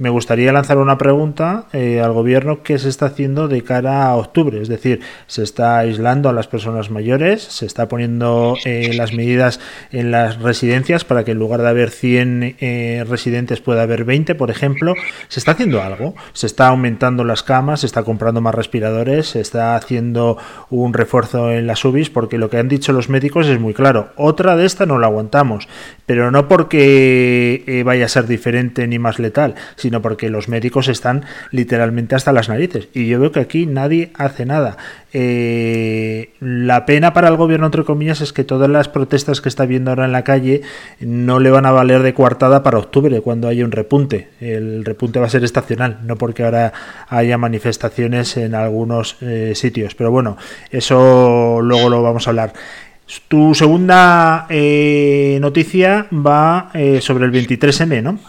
me 0.00 0.08
gustaría 0.08 0.50
lanzar 0.50 0.78
una 0.78 0.96
pregunta 0.96 1.66
eh, 1.74 2.00
al 2.00 2.12
gobierno 2.12 2.62
qué 2.62 2.78
se 2.78 2.88
está 2.88 3.06
haciendo 3.06 3.48
de 3.48 3.62
cara 3.62 4.06
a 4.06 4.16
octubre. 4.16 4.60
Es 4.60 4.68
decir, 4.68 5.00
se 5.26 5.42
está 5.42 5.76
aislando 5.76 6.30
a 6.30 6.32
las 6.32 6.48
personas 6.48 6.90
mayores, 6.90 7.42
se 7.42 7.66
está 7.66 7.86
poniendo 7.86 8.56
eh, 8.64 8.92
las 8.94 9.12
medidas 9.12 9.60
en 9.92 10.10
las 10.10 10.40
residencias 10.40 11.04
para 11.04 11.22
que 11.22 11.32
en 11.32 11.38
lugar 11.38 11.60
de 11.60 11.68
haber 11.68 11.90
100 11.90 12.56
eh, 12.60 13.04
residentes 13.06 13.60
pueda 13.60 13.82
haber 13.82 14.04
20, 14.06 14.34
por 14.36 14.50
ejemplo. 14.50 14.94
¿Se 15.28 15.38
está 15.38 15.52
haciendo 15.52 15.82
algo? 15.82 16.14
¿Se 16.32 16.46
está 16.46 16.68
aumentando 16.68 17.22
las 17.22 17.42
camas? 17.42 17.80
¿Se 17.80 17.86
está 17.86 18.02
comprando 18.02 18.40
más 18.40 18.54
respiradores? 18.54 19.28
¿Se 19.28 19.40
está 19.42 19.76
haciendo 19.76 20.38
un 20.70 20.94
refuerzo 20.94 21.52
en 21.52 21.66
las 21.66 21.84
UBIs? 21.84 22.08
Porque 22.08 22.38
lo 22.38 22.48
que 22.48 22.56
han 22.56 22.68
dicho 22.68 22.94
los 22.94 23.10
médicos 23.10 23.48
es 23.48 23.60
muy 23.60 23.74
claro. 23.74 24.12
Otra 24.16 24.56
de 24.56 24.64
esta 24.64 24.86
no 24.86 24.98
la 24.98 25.08
aguantamos, 25.08 25.68
pero 26.06 26.30
no 26.30 26.48
porque 26.48 27.82
vaya 27.84 28.06
a 28.06 28.08
ser 28.08 28.26
diferente 28.26 28.86
ni 28.86 28.98
más 28.98 29.18
letal, 29.18 29.56
sino 29.90 30.02
porque 30.02 30.30
los 30.30 30.48
médicos 30.48 30.86
están 30.86 31.24
literalmente 31.50 32.14
hasta 32.14 32.32
las 32.32 32.48
narices. 32.48 32.86
Y 32.94 33.08
yo 33.08 33.18
veo 33.18 33.32
que 33.32 33.40
aquí 33.40 33.66
nadie 33.66 34.12
hace 34.14 34.46
nada. 34.46 34.76
Eh, 35.12 36.30
la 36.38 36.86
pena 36.86 37.12
para 37.12 37.26
el 37.26 37.36
gobierno, 37.36 37.66
entre 37.66 37.82
comillas, 37.82 38.20
es 38.20 38.32
que 38.32 38.44
todas 38.44 38.70
las 38.70 38.86
protestas 38.86 39.40
que 39.40 39.48
está 39.48 39.66
viendo 39.66 39.90
ahora 39.90 40.04
en 40.04 40.12
la 40.12 40.22
calle 40.22 40.62
no 41.00 41.40
le 41.40 41.50
van 41.50 41.66
a 41.66 41.72
valer 41.72 42.04
de 42.04 42.14
coartada 42.14 42.62
para 42.62 42.78
octubre, 42.78 43.20
cuando 43.20 43.48
haya 43.48 43.64
un 43.64 43.72
repunte. 43.72 44.28
El 44.40 44.84
repunte 44.84 45.18
va 45.18 45.26
a 45.26 45.30
ser 45.30 45.42
estacional, 45.42 45.98
no 46.04 46.14
porque 46.14 46.44
ahora 46.44 46.72
haya 47.08 47.36
manifestaciones 47.36 48.36
en 48.36 48.54
algunos 48.54 49.16
eh, 49.22 49.54
sitios. 49.56 49.96
Pero 49.96 50.12
bueno, 50.12 50.36
eso 50.70 51.58
luego 51.62 51.88
lo 51.88 52.00
vamos 52.00 52.28
a 52.28 52.30
hablar. 52.30 52.52
Tu 53.26 53.56
segunda 53.56 54.46
eh, 54.48 55.38
noticia 55.40 56.06
va 56.12 56.70
sobre 57.00 57.24
el 57.24 57.32
23M, 57.32 58.04
¿no? 58.04 58.20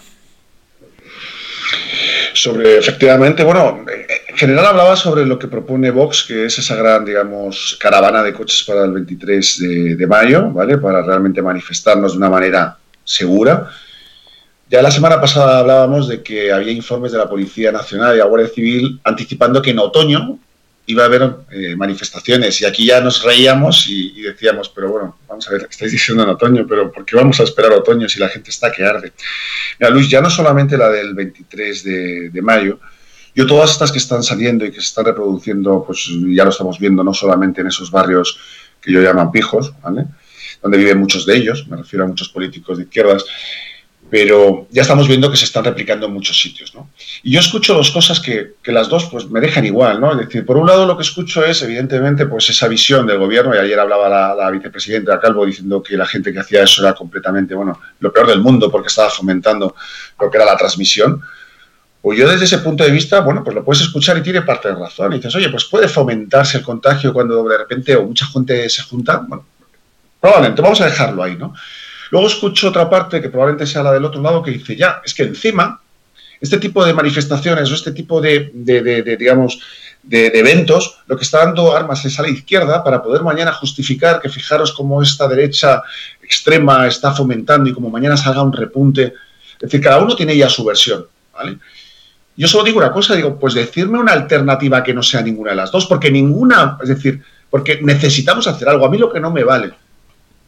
Sobre, 2.34 2.78
efectivamente, 2.78 3.44
bueno, 3.44 3.84
en 4.28 4.38
general 4.38 4.66
hablaba 4.66 4.96
sobre 4.96 5.26
lo 5.26 5.38
que 5.38 5.48
propone 5.48 5.92
Vox, 5.92 6.24
que 6.24 6.46
es 6.46 6.58
esa 6.58 6.76
gran, 6.76 7.04
digamos, 7.04 7.78
caravana 7.80 8.24
de 8.24 8.34
coches 8.34 8.64
para 8.66 8.86
el 8.86 8.92
23 8.92 9.98
de, 9.98 10.08
mayo, 10.08 10.50
¿vale? 10.52 10.78
Para 10.78 11.02
realmente 11.02 11.42
manifestarnos 11.42 12.14
de 12.14 12.18
una 12.18 12.30
manera 12.30 12.78
segura. 13.04 13.70
Ya 14.70 14.82
la 14.82 14.92
semana 14.92 15.20
pasada 15.20 15.60
hablábamos 15.60 16.08
de 16.08 16.24
que 16.24 16.52
había 16.52 16.72
informes 16.72 17.12
de 17.12 17.18
la 17.18 17.30
Policía 17.30 17.72
Nacional 17.72 18.16
y 18.16 18.20
la 18.20 18.26
Guardia 18.26 18.48
Civil 18.48 19.02
anticipando 19.04 19.62
que 19.62 19.72
en 19.72 19.80
otoño 19.80 20.40
iba 20.92 21.04
a 21.04 21.06
haber 21.08 21.36
eh, 21.52 21.76
manifestaciones 21.76 22.62
y 22.62 22.66
aquí 22.66 22.86
ya 22.86 23.02
nos 23.02 23.24
reíamos 23.24 23.88
y, 23.88 24.22
decíamos, 24.22 24.70
pero 24.70 24.90
bueno, 24.90 25.18
vamos 25.28 25.48
a 25.48 25.52
ver, 25.52 25.68
estáis 25.70 25.92
diciendo 25.92 26.24
en 26.24 26.30
otoño, 26.30 26.66
pero 26.68 26.92
¿por 26.92 27.06
qué 27.06 27.16
vamos 27.16 27.40
a 27.40 27.44
esperar 27.44 27.72
otoño 27.72 28.08
si 28.08 28.20
la 28.20 28.30
gente 28.30 28.50
está 28.50 28.72
que 28.72 28.84
arde? 28.84 29.14
Mira, 29.80 29.90
Luis, 29.90 30.10
ya 30.10 30.22
no 30.22 30.30
solamente 30.30 30.78
la 30.78 30.90
del 30.90 31.14
23 31.14 31.84
de, 31.84 32.42
mayo, 32.42 32.80
yo 33.34 33.46
todas 33.46 33.72
estas 33.72 33.92
que 33.92 33.98
están 33.98 34.24
saliendo 34.24 34.66
y 34.66 34.72
que 34.72 34.82
se 34.82 34.88
están 34.88 35.06
reproduciendo, 35.06 35.84
pues 35.86 36.08
ya 36.08 36.44
lo 36.44 36.50
estamos 36.50 36.80
viendo 36.80 37.04
no 37.04 37.14
solamente 37.14 37.62
en 37.62 37.68
esos 37.68 37.90
barrios 37.90 38.40
que 38.82 38.92
yo 38.92 39.02
llaman 39.02 39.32
pijos, 39.32 39.74
¿vale? 39.82 40.06
donde 40.62 40.78
viven 40.78 41.00
muchos 41.00 41.26
de 41.26 41.38
ellos, 41.38 41.68
me 41.68 41.78
refiero 41.78 42.06
a 42.06 42.08
muchos 42.08 42.30
políticos 42.30 42.78
de 42.78 42.84
izquierdas, 42.84 43.26
pero 44.12 44.68
ya 44.72 44.82
estamos 44.82 45.08
viendo 45.08 45.32
que 45.32 45.38
se 45.38 45.46
están 45.46 45.64
replicando 45.64 46.06
en 46.06 46.12
muchos 46.12 46.38
sitios, 46.38 46.76
¿no? 46.76 46.90
Y 47.24 47.32
yo 47.32 47.40
escucho 47.40 47.74
dos 47.74 47.92
cosas 47.92 48.20
que, 48.20 48.56
que, 48.62 48.74
las 48.74 48.90
dos 48.90 49.06
pues 49.06 49.30
me 49.30 49.40
dejan 49.40 49.64
igual, 49.64 50.02
¿no? 50.02 50.12
Es 50.12 50.28
decir, 50.28 50.46
por 50.46 50.58
un 50.58 50.68
lado 50.68 50.86
lo 50.86 50.98
que 50.98 51.04
escucho 51.04 51.46
es 51.46 51.62
evidentemente 51.62 52.26
pues 52.26 52.50
esa 52.50 52.68
visión 52.68 53.08
del 53.08 53.20
gobierno, 53.20 53.56
y 53.56 53.58
ayer 53.58 53.80
hablaba 53.80 54.10
la, 54.10 54.36
la 54.36 54.52
vicepresidenta 54.52 55.18
Calvo 55.18 55.46
diciendo 55.46 55.82
que 55.82 55.96
la 55.96 56.06
gente 56.06 56.34
que 56.34 56.40
hacía 56.40 56.62
eso 56.62 56.82
era 56.84 56.94
completamente, 56.94 57.56
bueno, 57.56 57.80
lo 58.02 58.12
peor 58.12 58.28
del 58.28 58.42
mundo 58.42 58.70
porque 58.70 58.90
estaba 58.90 59.10
fomentando 59.10 59.74
lo 60.20 60.30
que 60.30 60.38
era 60.38 60.46
la 60.46 60.58
transmisión. 60.58 61.22
O 62.02 62.14
yo 62.14 62.28
desde 62.28 62.44
ese 62.44 62.58
punto 62.58 62.84
de 62.84 62.92
vista, 62.92 63.22
bueno, 63.22 63.46
pues 63.46 63.56
lo 63.56 63.64
puedes 63.64 63.82
escuchar 63.82 64.18
y 64.18 64.24
tiene 64.24 64.42
parte 64.42 64.68
de 64.68 64.76
razón. 64.76 65.14
Y 65.14 65.18
dices, 65.18 65.36
oye, 65.36 65.50
pues 65.50 65.66
puede 65.66 65.88
fomentarse 65.88 66.58
el 66.58 66.64
contagio 66.64 67.14
cuando 67.14 67.48
de 67.48 67.60
repente 67.60 67.96
o 67.96 68.08
mucha 68.08 68.26
gente 68.26 68.68
se 68.68 68.82
junta. 68.82 69.24
Bueno, 69.26 69.46
probablemente, 70.20 70.62
vamos 70.62 70.82
a 70.82 70.86
dejarlo 70.86 71.24
ahí, 71.24 71.38
¿no? 71.38 71.54
Luego 72.12 72.28
escucho 72.28 72.70
otra 72.70 72.90
parte, 72.90 73.22
que 73.22 73.30
probablemente 73.30 73.66
sea 73.66 73.84
la 73.84 73.94
del 73.94 74.04
otro 74.06 74.22
lado, 74.22 74.44
que 74.44 74.52
dice, 74.52 74.76
ya, 74.76 75.02
es 75.04 75.14
que 75.14 75.24
encima, 75.24 75.82
este 76.42 76.58
tipo 76.58 76.86
de 76.86 76.94
manifestaciones 76.94 77.72
o 77.72 77.74
este 77.74 77.94
tipo 77.94 78.20
de, 78.20 78.52
digamos, 79.18 79.60
de, 80.04 80.28
eventos, 80.28 80.98
lo 81.08 81.16
que 81.16 81.24
está 81.24 81.46
dando 81.46 81.74
armas 81.76 82.04
es 82.04 82.20
a 82.20 82.24
la 82.24 82.30
izquierda 82.30 82.84
para 82.84 83.02
poder 83.02 83.24
mañana 83.24 83.54
justificar 83.54 84.20
que 84.20 84.28
fijaros 84.28 84.74
cómo 84.74 85.02
esta 85.02 85.26
derecha 85.28 85.84
extrema 86.22 86.86
está 86.86 87.14
fomentando 87.14 87.70
y 87.70 87.74
como 87.74 87.90
mañana 87.90 88.18
salga 88.18 88.44
un 88.44 88.52
repunte. 88.52 89.14
Es 89.54 89.60
decir, 89.62 89.80
cada 89.80 90.00
uno 90.00 90.14
tiene 90.14 90.36
ya 90.36 90.50
su 90.50 90.66
versión, 90.66 91.06
¿vale? 91.34 91.60
Yo 92.36 92.48
solo 92.48 92.66
digo 92.66 92.80
una 92.80 92.92
cosa, 92.92 93.16
digo, 93.16 93.40
pues 93.40 93.54
decirme 93.54 94.00
una 94.00 94.12
alternativa 94.12 94.84
que 94.84 94.94
no 94.94 95.04
sea 95.04 95.22
ninguna 95.22 95.52
de 95.52 95.58
las 95.58 95.72
dos, 95.72 95.86
porque 95.86 96.12
ninguna, 96.12 96.78
es 96.82 96.90
decir, 96.90 97.22
porque 97.50 97.80
necesitamos 97.82 98.48
hacer 98.48 98.68
algo. 98.68 98.86
A 98.86 98.90
mí 98.90 98.98
lo 98.98 99.12
que 99.12 99.20
no 99.20 99.32
me 99.32 99.44
vale 99.44 99.72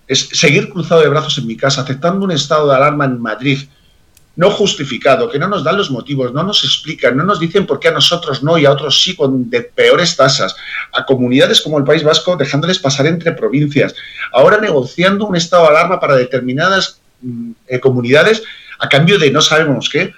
es 0.07 0.29
seguir 0.31 0.69
cruzado 0.69 1.01
de 1.01 1.09
brazos 1.09 1.37
en 1.37 1.47
mi 1.47 1.55
casa, 1.55 1.81
aceptando 1.81 2.25
un 2.25 2.31
estado 2.31 2.69
de 2.69 2.75
alarma 2.75 3.05
en 3.05 3.21
Madrid 3.21 3.59
no 4.35 4.49
justificado, 4.49 5.29
que 5.29 5.37
no 5.37 5.47
nos 5.47 5.63
dan 5.63 5.77
los 5.77 5.91
motivos, 5.91 6.33
no 6.33 6.43
nos 6.43 6.63
explican, 6.63 7.15
no 7.15 7.23
nos 7.23 7.39
dicen 7.39 7.67
por 7.67 7.79
qué 7.79 7.89
a 7.89 7.91
nosotros 7.91 8.41
no 8.41 8.57
y 8.57 8.65
a 8.65 8.71
otros 8.71 9.01
sí 9.01 9.15
con 9.15 9.49
de 9.49 9.61
peores 9.61 10.15
tasas, 10.15 10.55
a 10.91 11.05
comunidades 11.05 11.61
como 11.61 11.77
el 11.77 11.83
País 11.83 12.03
Vasco 12.03 12.35
dejándoles 12.35 12.79
pasar 12.79 13.05
entre 13.05 13.33
provincias, 13.33 13.93
ahora 14.31 14.57
negociando 14.57 15.27
un 15.27 15.35
estado 15.35 15.63
de 15.63 15.69
alarma 15.69 15.99
para 15.99 16.15
determinadas 16.15 16.99
mm, 17.21 17.51
eh, 17.67 17.79
comunidades 17.79 18.41
a 18.79 18.89
cambio 18.89 19.19
de 19.19 19.31
no 19.31 19.41
sabemos 19.41 19.89
qué. 19.89 20.13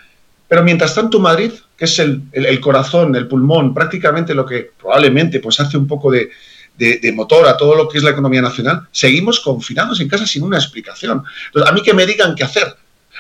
Pero 0.48 0.64
mientras 0.64 0.94
tanto 0.94 1.20
Madrid, 1.20 1.52
que 1.76 1.86
es 1.86 1.98
el, 1.98 2.22
el 2.32 2.60
corazón, 2.62 3.16
el 3.16 3.28
pulmón, 3.28 3.74
prácticamente 3.74 4.36
lo 4.36 4.46
que 4.46 4.72
probablemente 4.80 5.40
pues 5.40 5.60
hace 5.60 5.76
un 5.76 5.88
poco 5.88 6.12
de, 6.12 6.30
de, 6.78 7.12
motor 7.14 7.48
a 7.48 7.58
todo 7.58 7.76
lo 7.76 7.88
que 7.88 7.98
es 7.98 8.04
la 8.04 8.12
economía 8.12 8.42
nacional, 8.42 8.88
seguimos 8.92 9.40
confinados 9.40 10.00
en 10.02 10.10
casa 10.10 10.26
sin 10.26 10.44
una 10.44 10.58
explicación. 10.58 11.24
Entonces, 11.48 11.72
a 11.72 11.74
mí 11.74 11.82
que 11.82 11.94
me 11.94 12.06
digan 12.06 12.36
qué 12.36 12.44
hacer, 12.44 12.76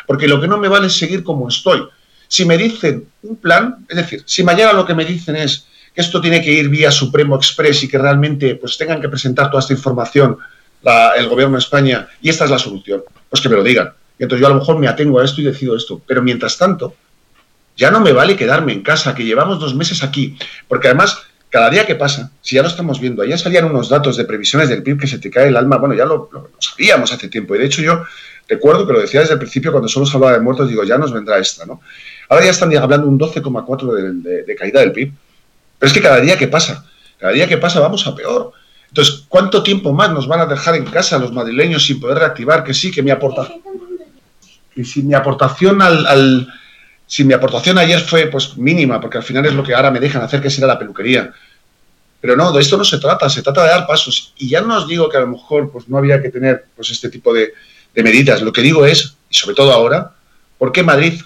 porque 0.06 0.28
lo 0.28 0.40
que 0.42 0.48
no 0.48 0.58
me 0.58 0.68
vale 0.68 0.88
es 0.88 0.98
seguir 0.98 1.24
como 1.24 1.48
estoy. 1.48 1.84
Si 2.28 2.46
me 2.46 2.58
dicen 2.58 3.08
un 3.24 3.38
plan, 3.38 3.86
es 3.88 3.98
decir, 3.98 4.24
si 4.26 4.44
mañana 4.44 4.74
lo 4.74 4.86
que 4.86 4.96
me 4.96 5.06
dicen 5.06 5.36
es 5.36 5.68
que 5.94 6.02
esto 6.02 6.20
tiene 6.20 6.42
que 6.42 6.52
ir 6.52 6.70
vía 6.70 6.92
Supremo 6.92 7.36
Express 7.36 7.84
y 7.84 7.88
que 7.88 7.98
realmente 7.98 8.56
pues 8.56 8.78
tengan 8.78 9.00
que 9.00 9.10
presentar 9.10 9.50
toda 9.50 9.62
esta 9.62 9.74
información 9.74 10.38
el 11.18 11.28
gobierno 11.28 11.56
de 11.56 11.60
España 11.60 12.08
y 12.22 12.30
esta 12.30 12.46
es 12.46 12.52
la 12.52 12.60
solución, 12.60 13.04
pues 13.30 13.42
que 13.42 13.50
me 13.50 13.56
lo 13.56 13.64
digan. 13.64 13.94
Y 14.20 14.24
entonces 14.24 14.42
yo 14.42 14.48
a 14.48 14.54
lo 14.54 14.60
mejor 14.60 14.78
me 14.78 14.88
atengo 14.88 15.20
a 15.20 15.26
esto 15.26 15.42
y 15.42 15.46
decido 15.46 15.76
esto. 15.76 16.02
Pero 16.06 16.22
mientras 16.22 16.58
tanto, 16.58 16.96
ya 17.76 17.92
no 17.92 18.00
me 18.00 18.14
vale 18.14 18.36
quedarme 18.36 18.74
en 18.74 18.82
casa, 18.82 19.16
que 19.16 19.26
llevamos 19.26 19.60
dos 19.60 19.76
meses 19.76 20.04
aquí, 20.04 20.38
porque 20.68 20.88
además 20.88 21.24
cada 21.56 21.70
día 21.70 21.86
que 21.86 21.96
pasa, 21.96 22.32
si 22.42 22.58
ya 22.58 22.62
lo 22.62 22.68
estamos 22.68 23.00
viendo, 23.00 23.22
ayer 23.22 23.40
salían 23.40 23.64
unos 23.64 23.88
datos 23.88 24.18
de 24.18 24.26
previsiones 24.26 24.68
del 24.68 24.84
PIB 24.84 25.00
que 25.00 25.08
se 25.08 25.20
te 25.20 25.32
cae 25.32 25.48
el 25.48 25.56
alma, 25.56 25.78
bueno, 25.78 25.96
ya 25.96 26.04
lo, 26.04 26.30
sabíamos 26.60 27.14
hace 27.14 27.30
tiempo, 27.30 27.56
y 27.56 27.60
de 27.60 27.66
hecho 27.66 27.82
yo 27.82 28.04
recuerdo 28.50 28.86
que 28.86 28.92
lo 28.92 29.00
decía 29.00 29.22
desde 29.22 29.36
el 29.36 29.40
principio 29.40 29.72
cuando 29.72 29.88
solo 29.88 30.06
se 30.06 30.18
hablaba 30.18 30.34
de 30.34 30.42
muertos, 30.42 30.68
digo, 30.68 30.84
ya 30.84 30.98
nos 30.98 31.14
vendrá 31.14 31.38
esta, 31.38 31.66
¿no? 31.66 31.80
Ahora 32.28 32.44
ya 32.44 32.52
están 32.52 32.76
hablando 32.76 33.08
un 33.08 33.18
12,4 33.18 34.22
de, 34.22 34.56
caída 34.58 34.82
del 34.82 34.92
PIB, 34.92 35.14
pero 35.80 35.88
es 35.88 35.94
que 35.94 36.02
cada 36.02 36.20
día 36.20 36.38
que 36.38 36.50
pasa, 36.50 36.86
cada 37.18 37.32
día 37.32 37.48
que 37.48 37.58
pasa 37.58 37.80
vamos 37.80 38.06
a 38.06 38.14
peor. 38.14 38.52
Entonces, 38.90 39.24
¿cuánto 39.30 39.64
tiempo 39.64 39.94
más 39.94 40.12
nos 40.12 40.28
van 40.28 40.42
a 40.42 40.48
dejar 40.48 40.76
en 40.76 40.84
casa 40.84 41.20
los 41.20 41.32
madrileños 41.32 41.86
sin 41.86 42.02
poder 42.02 42.18
reactivar? 42.18 42.66
Que 42.66 42.74
sí, 42.74 42.92
que 42.92 43.02
mi 43.02 43.12
aportación... 43.12 43.62
Y 44.76 44.84
si 44.84 45.04
mi 45.04 45.14
aportación 45.14 45.82
al 45.82 46.50
si 47.08 47.24
mi 47.24 47.34
aportación 47.34 47.78
ayer 47.78 48.00
fue 48.00 48.28
pues 48.28 48.58
mínima, 48.58 49.00
porque 49.00 49.18
al 49.18 49.24
final 49.24 49.46
es 49.46 49.54
lo 49.54 49.64
que 49.64 49.74
ahora 49.74 49.92
me 49.92 50.00
dejan 50.00 50.22
hacer, 50.22 50.42
que 50.42 50.48
es 50.48 50.60
la 50.60 50.80
peluquería. 50.80 51.32
Pero 52.20 52.36
no, 52.36 52.52
de 52.52 52.62
esto 52.62 52.78
no 52.78 52.84
se 52.84 52.98
trata, 52.98 53.30
se 53.30 53.44
trata 53.44 53.64
de 53.64 53.70
dar 53.70 53.86
pasos. 53.86 54.34
Y 54.38 54.50
ya 54.50 54.62
no 54.62 54.78
os 54.78 54.88
digo 54.88 55.10
que 55.10 55.18
a 55.18 55.22
lo 55.22 55.28
mejor 55.28 55.72
pues, 55.72 55.88
no 55.88 55.98
había 55.98 56.22
que 56.22 56.30
tener 56.30 56.66
pues, 56.76 56.90
este 56.90 57.10
tipo 57.10 57.34
de, 57.34 57.54
medidas. 57.96 58.42
Lo 58.42 58.52
que 58.52 58.62
digo 58.62 58.86
es, 58.86 59.16
y 59.30 59.36
sobre 59.36 59.56
todo 59.56 59.72
ahora, 59.72 60.12
¿por 60.58 60.72
qué 60.72 60.84
Madrid 60.84 61.22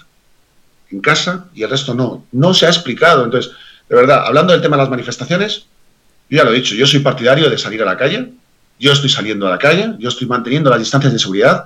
en 0.90 1.00
casa 1.00 1.46
y 1.54 1.62
el 1.62 1.70
resto 1.70 1.94
no? 1.94 2.26
No 2.32 2.52
se 2.52 2.66
ha 2.66 2.68
explicado. 2.68 3.24
Entonces, 3.24 3.52
de 3.88 3.96
verdad, 3.96 4.24
hablando 4.26 4.52
del 4.52 4.60
tema 4.60 4.76
de 4.76 4.82
las 4.82 4.90
manifestaciones, 4.90 5.66
yo 6.28 6.36
ya 6.36 6.44
lo 6.44 6.52
he 6.52 6.56
dicho, 6.56 6.74
yo 6.74 6.86
soy 6.86 7.00
partidario 7.00 7.48
de 7.48 7.58
salir 7.58 7.82
a 7.82 7.86
la 7.86 7.96
calle, 7.96 8.32
yo 8.78 8.92
estoy 8.92 9.08
saliendo 9.08 9.48
a 9.48 9.50
la 9.50 9.58
calle, 9.58 9.94
yo 9.98 10.10
estoy 10.10 10.28
manteniendo 10.28 10.70
las 10.70 10.78
distancias 10.78 11.12
de 11.12 11.18
seguridad, 11.18 11.64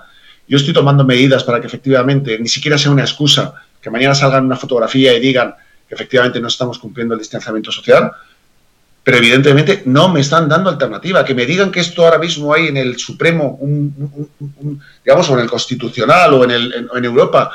yo 0.49 0.56
estoy 0.56 0.73
tomando 0.73 1.04
medidas 1.04 1.44
para 1.44 1.61
que 1.61 1.66
efectivamente 1.66 2.38
ni 2.38 2.49
siquiera 2.49 2.78
sea 2.78 2.90
una 2.92 3.02
excusa 3.02 3.54
que 3.84 3.90
mañana 3.90 4.14
salgan 4.14 4.46
una 4.46 4.56
fotografía 4.56 5.12
y 5.12 5.20
digan 5.20 5.54
que 5.86 5.94
efectivamente 5.94 6.40
no 6.40 6.48
estamos 6.48 6.78
cumpliendo 6.78 7.12
el 7.12 7.20
distanciamiento 7.20 7.70
social, 7.70 8.10
pero 9.02 9.18
evidentemente 9.18 9.82
no 9.84 10.08
me 10.08 10.20
están 10.20 10.48
dando 10.48 10.70
alternativa. 10.70 11.22
Que 11.22 11.34
me 11.34 11.44
digan 11.44 11.70
que 11.70 11.80
esto 11.80 12.02
ahora 12.02 12.18
mismo 12.18 12.54
hay 12.54 12.68
en 12.68 12.78
el 12.78 12.98
Supremo, 12.98 13.60
digamos, 15.04 15.28
o 15.28 15.34
en 15.34 15.40
el 15.40 15.50
Constitucional 15.50 16.32
o 16.32 16.44
en, 16.44 16.50
el, 16.52 16.88
en, 16.94 17.04
Europa, 17.04 17.50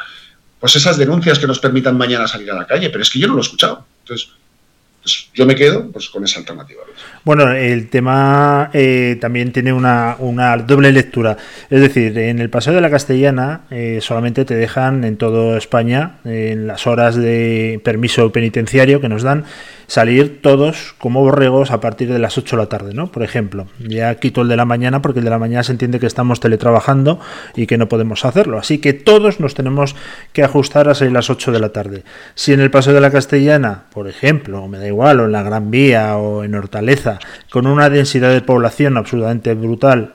pues 0.60 0.76
esas 0.76 1.00
denuncias 1.00 1.40
que 1.40 1.48
nos 1.48 1.58
permitan 1.58 1.98
mañana 1.98 2.28
salir 2.28 2.52
a 2.52 2.56
la 2.56 2.68
calle, 2.68 2.92
pero 2.92 3.02
es 3.02 3.10
que 3.10 3.18
yo 3.18 3.28
no 3.28 3.34
lo 3.34 3.40
he 3.40 3.42
escuchado. 3.42 3.84
Entonces, 4.04 4.30
pues 5.02 5.30
yo 5.34 5.46
me 5.46 5.56
quedo 5.56 5.92
pues, 5.92 6.10
con 6.10 6.24
esa 6.24 6.40
alternativa. 6.40 6.82
Bueno, 7.24 7.52
el 7.52 7.90
tema 7.90 8.70
eh, 8.74 9.18
también 9.20 9.52
tiene 9.52 9.74
una, 9.74 10.18
doble 10.66 10.92
lectura. 10.92 11.38
Es 11.70 11.82
decir, 11.82 12.18
en 12.18 12.40
el 12.40 12.50
Paseo 12.50 12.74
de 12.74 12.82
la 12.82 12.90
Castellana 12.90 13.62
eh, 13.72 14.00
solamente 14.02 14.46
te 14.46 14.56
dejan 14.56 15.04
en 15.04 15.18
toda 15.18 15.58
España, 15.58 16.18
en 16.26 16.68
las 16.68 16.88
horas 16.88 17.16
de 17.16 17.82
permiso 17.84 18.32
penitenciario 18.32 19.02
que 19.02 19.10
nos 19.10 19.24
dan, 19.24 19.46
salir 19.90 20.42
todos 20.42 20.94
como 21.00 21.22
borregos 21.22 21.72
a 21.72 21.82
partir 21.82 22.14
de 22.14 22.20
las 22.20 22.38
8 22.38 22.56
de 22.56 22.62
la 22.62 22.70
tarde, 22.70 22.94
¿no? 22.94 23.12
Por 23.12 23.24
ejemplo, 23.24 23.66
ya 23.80 24.14
quito 24.16 24.44
el 24.44 24.48
de 24.48 24.56
la 24.56 24.66
mañana 24.66 25.02
porque 25.02 25.18
el 25.18 25.26
de 25.26 25.32
la 25.32 25.40
mañana 25.40 25.64
se 25.64 25.72
entiende 25.72 26.00
que 26.00 26.06
estamos 26.06 26.40
teletrabajando 26.40 27.20
y 27.56 27.66
que 27.66 27.80
no 27.80 27.90
podemos 27.90 28.24
hacerlo. 28.24 28.60
Así 28.60 28.78
que 28.78 28.94
todos 28.94 29.40
nos 29.40 29.56
tenemos 29.56 29.96
que 30.32 30.44
ajustar 30.44 30.88
a 30.90 30.94
salir 30.94 31.12
las 31.12 31.32
8 31.32 31.52
de 31.52 31.60
la 31.60 31.70
tarde. 31.70 32.04
Si 32.36 32.54
en 32.54 32.60
el 32.60 32.70
Paseo 32.70 32.94
de 32.94 33.02
la 33.02 33.10
Castellana, 33.10 33.86
por 33.92 34.08
ejemplo, 34.08 34.68
me 34.68 34.78
da 34.78 34.86
igual, 34.86 35.22
o 35.22 35.26
en 35.26 35.32
la 35.32 35.42
Gran 35.42 35.72
Vía 35.72 36.18
o 36.18 36.44
en 36.44 36.54
Hortaleza, 36.54 37.18
con 37.50 37.66
una 37.66 37.90
densidad 37.90 38.32
de 38.32 38.42
población 38.42 38.96
absolutamente 38.96 39.56
brutal, 39.56 40.14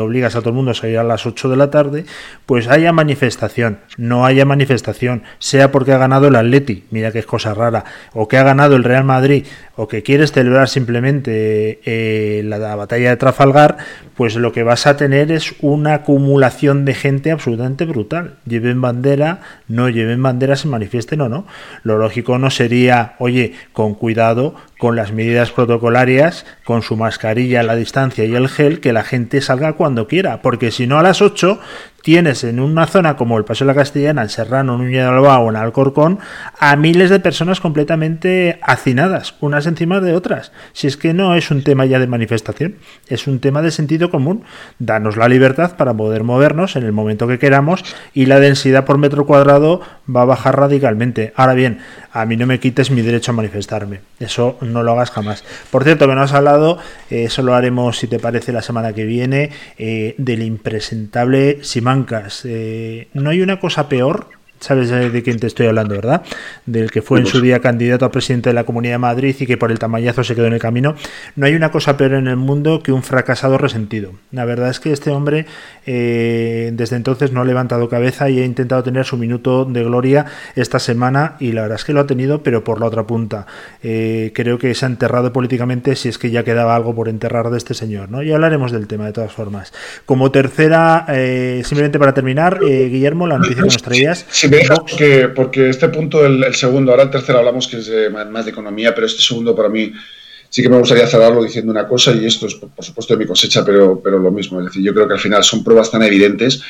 obligas 0.00 0.34
a 0.34 0.40
todo 0.40 0.48
el 0.48 0.56
mundo 0.56 0.70
a 0.70 0.74
salir 0.74 0.96
a 0.96 1.04
las 1.04 1.26
8 1.26 1.50
de 1.50 1.56
la 1.56 1.70
tarde, 1.70 2.06
pues 2.46 2.68
haya 2.68 2.92
manifestación, 2.94 3.80
no 3.98 4.24
haya 4.24 4.46
manifestación, 4.46 5.24
sea 5.38 5.70
porque 5.70 5.92
ha 5.92 5.98
ganado 5.98 6.28
el 6.28 6.36
Atleti, 6.36 6.86
mira 6.90 7.12
que 7.12 7.18
es 7.18 7.26
cosa 7.26 7.52
rara, 7.52 7.84
o 8.14 8.26
que 8.26 8.38
ha 8.38 8.42
ganado 8.42 8.76
el 8.76 8.82
Real 8.82 9.04
Madrid, 9.10 9.44
o 9.74 9.88
que 9.88 10.02
quieres 10.02 10.30
celebrar 10.30 10.68
simplemente 10.68 11.80
eh, 11.84 12.42
la, 12.44 12.58
la 12.58 12.76
batalla 12.76 13.10
de 13.10 13.16
Trafalgar, 13.16 13.78
pues 14.14 14.36
lo 14.36 14.52
que 14.52 14.62
vas 14.62 14.86
a 14.86 14.96
tener 14.96 15.32
es 15.32 15.54
una 15.60 15.94
acumulación 15.94 16.84
de 16.84 16.94
gente 16.94 17.32
absolutamente 17.32 17.86
brutal. 17.86 18.34
Lleven 18.46 18.80
bandera, 18.80 19.40
no 19.66 19.88
lleven 19.88 20.22
bandera, 20.22 20.54
se 20.54 20.68
manifiesten 20.68 21.22
o 21.22 21.28
no. 21.28 21.46
Lo 21.82 21.98
lógico 21.98 22.38
no 22.38 22.50
sería, 22.50 23.16
oye, 23.18 23.54
con 23.72 23.94
cuidado, 23.94 24.54
con 24.78 24.96
las 24.96 25.12
medidas 25.12 25.50
protocolarias, 25.50 26.46
con 26.64 26.82
su 26.82 26.96
mascarilla, 26.96 27.62
la 27.62 27.76
distancia 27.76 28.24
y 28.24 28.34
el 28.34 28.48
gel, 28.48 28.80
que 28.80 28.92
la 28.92 29.02
gente 29.02 29.40
salga 29.40 29.74
cuando 29.74 30.06
quiera, 30.06 30.40
porque 30.42 30.70
si 30.70 30.86
no 30.86 30.98
a 30.98 31.02
las 31.02 31.20
8 31.20 31.58
tienes 32.02 32.44
en 32.44 32.60
una 32.60 32.86
zona 32.86 33.16
como 33.16 33.38
el 33.38 33.44
Paso 33.44 33.64
de 33.64 33.68
la 33.72 33.74
Castellana, 33.74 34.22
en 34.22 34.28
Serrano, 34.28 34.74
en 34.74 34.82
Uña 34.82 35.02
de 35.02 35.08
Alba 35.08 35.38
o 35.38 35.50
en 35.50 35.56
Alcorcón, 35.56 36.18
a 36.58 36.76
miles 36.76 37.10
de 37.10 37.20
personas 37.20 37.60
completamente 37.60 38.58
hacinadas, 38.62 39.34
unas 39.40 39.66
encima 39.66 40.00
de 40.00 40.14
otras. 40.14 40.52
Si 40.72 40.86
es 40.86 40.96
que 40.96 41.14
no 41.14 41.34
es 41.34 41.50
un 41.50 41.62
tema 41.62 41.86
ya 41.86 41.98
de 41.98 42.06
manifestación, 42.06 42.76
es 43.08 43.26
un 43.26 43.40
tema 43.40 43.62
de 43.62 43.70
sentido 43.70 44.10
común. 44.10 44.44
Danos 44.78 45.16
la 45.16 45.28
libertad 45.28 45.76
para 45.76 45.94
poder 45.94 46.24
movernos 46.24 46.76
en 46.76 46.84
el 46.84 46.92
momento 46.92 47.26
que 47.26 47.38
queramos 47.38 47.84
y 48.14 48.26
la 48.26 48.40
densidad 48.40 48.84
por 48.84 48.98
metro 48.98 49.26
cuadrado 49.26 49.80
va 50.14 50.22
a 50.22 50.26
bajar 50.26 50.58
radicalmente. 50.58 51.32
Ahora 51.36 51.54
bien, 51.54 51.80
a 52.12 52.26
mí 52.26 52.36
no 52.36 52.46
me 52.46 52.58
quites 52.58 52.90
mi 52.90 53.02
derecho 53.02 53.32
a 53.32 53.34
manifestarme. 53.34 54.00
Eso 54.18 54.58
no 54.60 54.82
lo 54.82 54.92
hagas 54.92 55.10
jamás. 55.10 55.44
Por 55.70 55.84
cierto, 55.84 56.08
que 56.08 56.14
no 56.14 56.22
has 56.22 56.32
hablado, 56.32 56.78
eh, 57.10 57.24
eso 57.24 57.42
lo 57.42 57.54
haremos, 57.54 57.98
si 57.98 58.06
te 58.06 58.18
parece, 58.18 58.52
la 58.52 58.62
semana 58.62 58.92
que 58.92 59.04
viene, 59.04 59.50
eh, 59.78 60.14
del 60.18 60.42
impresentable 60.42 61.58
Eh, 62.44 63.08
no 63.14 63.30
hay 63.30 63.40
una 63.40 63.58
cosa 63.60 63.88
peor 63.88 64.28
Sabes 64.60 64.90
de 64.90 65.22
quién 65.22 65.38
te 65.38 65.46
estoy 65.46 65.66
hablando, 65.66 65.94
¿verdad? 65.94 66.22
Del 66.66 66.90
que 66.90 67.00
fue 67.00 67.18
en 67.18 67.24
su 67.24 67.40
día 67.40 67.60
candidato 67.60 68.04
a 68.04 68.10
presidente 68.10 68.50
de 68.50 68.54
la 68.54 68.64
Comunidad 68.64 68.94
de 68.94 68.98
Madrid 68.98 69.34
y 69.38 69.46
que 69.46 69.56
por 69.56 69.72
el 69.72 69.78
tamañazo 69.78 70.22
se 70.22 70.34
quedó 70.34 70.46
en 70.46 70.52
el 70.52 70.60
camino. 70.60 70.94
No 71.34 71.46
hay 71.46 71.54
una 71.54 71.70
cosa 71.70 71.96
peor 71.96 72.12
en 72.12 72.28
el 72.28 72.36
mundo 72.36 72.82
que 72.82 72.92
un 72.92 73.02
fracasado 73.02 73.56
resentido. 73.56 74.12
La 74.32 74.44
verdad 74.44 74.68
es 74.68 74.78
que 74.78 74.92
este 74.92 75.10
hombre 75.10 75.46
eh, 75.86 76.72
desde 76.74 76.96
entonces 76.96 77.32
no 77.32 77.40
ha 77.40 77.44
levantado 77.46 77.88
cabeza 77.88 78.28
y 78.28 78.38
ha 78.38 78.44
intentado 78.44 78.82
tener 78.82 79.06
su 79.06 79.16
minuto 79.16 79.64
de 79.64 79.82
gloria 79.82 80.26
esta 80.56 80.78
semana 80.78 81.36
y 81.40 81.52
la 81.52 81.62
verdad 81.62 81.76
es 81.76 81.84
que 81.86 81.94
lo 81.94 82.00
ha 82.00 82.06
tenido, 82.06 82.42
pero 82.42 82.62
por 82.62 82.80
la 82.80 82.86
otra 82.86 83.06
punta. 83.06 83.46
Eh, 83.82 84.32
creo 84.34 84.58
que 84.58 84.74
se 84.74 84.84
ha 84.84 84.88
enterrado 84.88 85.32
políticamente 85.32 85.96
si 85.96 86.10
es 86.10 86.18
que 86.18 86.30
ya 86.30 86.44
quedaba 86.44 86.76
algo 86.76 86.94
por 86.94 87.08
enterrar 87.08 87.48
de 87.48 87.56
este 87.56 87.72
señor, 87.72 88.10
¿no? 88.10 88.22
Y 88.22 88.30
hablaremos 88.30 88.72
del 88.72 88.86
tema 88.86 89.06
de 89.06 89.12
todas 89.12 89.32
formas. 89.32 89.72
Como 90.04 90.30
tercera, 90.30 91.06
eh, 91.08 91.62
simplemente 91.64 91.98
para 91.98 92.12
terminar, 92.12 92.60
Guillermo, 92.60 93.26
la 93.26 93.38
noticia 93.38 93.62
que 93.62 93.68
nos 93.68 93.82
traías 93.82 94.26
porque, 94.68 95.28
porque 95.34 95.68
este 95.68 95.88
punto, 95.88 96.24
el, 96.24 96.54
segundo, 96.54 96.90
ahora 96.90 97.04
el 97.04 97.10
tercero 97.10 97.38
hablamos 97.38 97.68
que 97.68 97.78
es 97.78 97.90
más 98.30 98.44
de 98.44 98.50
economía, 98.50 98.94
pero 98.94 99.06
este 99.06 99.22
segundo 99.22 99.54
para 99.54 99.68
mí 99.68 99.92
sí 100.48 100.62
que 100.62 100.68
me 100.68 100.78
gustaría 100.78 101.06
cerrarlo 101.06 101.42
diciendo 101.42 101.70
una 101.70 101.86
cosa, 101.86 102.12
y 102.12 102.26
esto 102.26 102.46
es 102.46 102.54
por 102.54 102.84
supuesto 102.84 103.14
de 103.14 103.20
mi 103.20 103.26
cosecha, 103.26 103.64
pero, 103.64 104.00
pero 104.02 104.18
lo 104.18 104.30
mismo. 104.30 104.58
Es 104.60 104.66
decir, 104.66 104.82
yo 104.82 104.92
creo 104.92 105.06
que 105.06 105.14
al 105.14 105.20
final 105.20 105.44
son 105.44 105.64
pruebas 105.64 105.90
tan 105.90 106.02
evidentes 106.02 106.62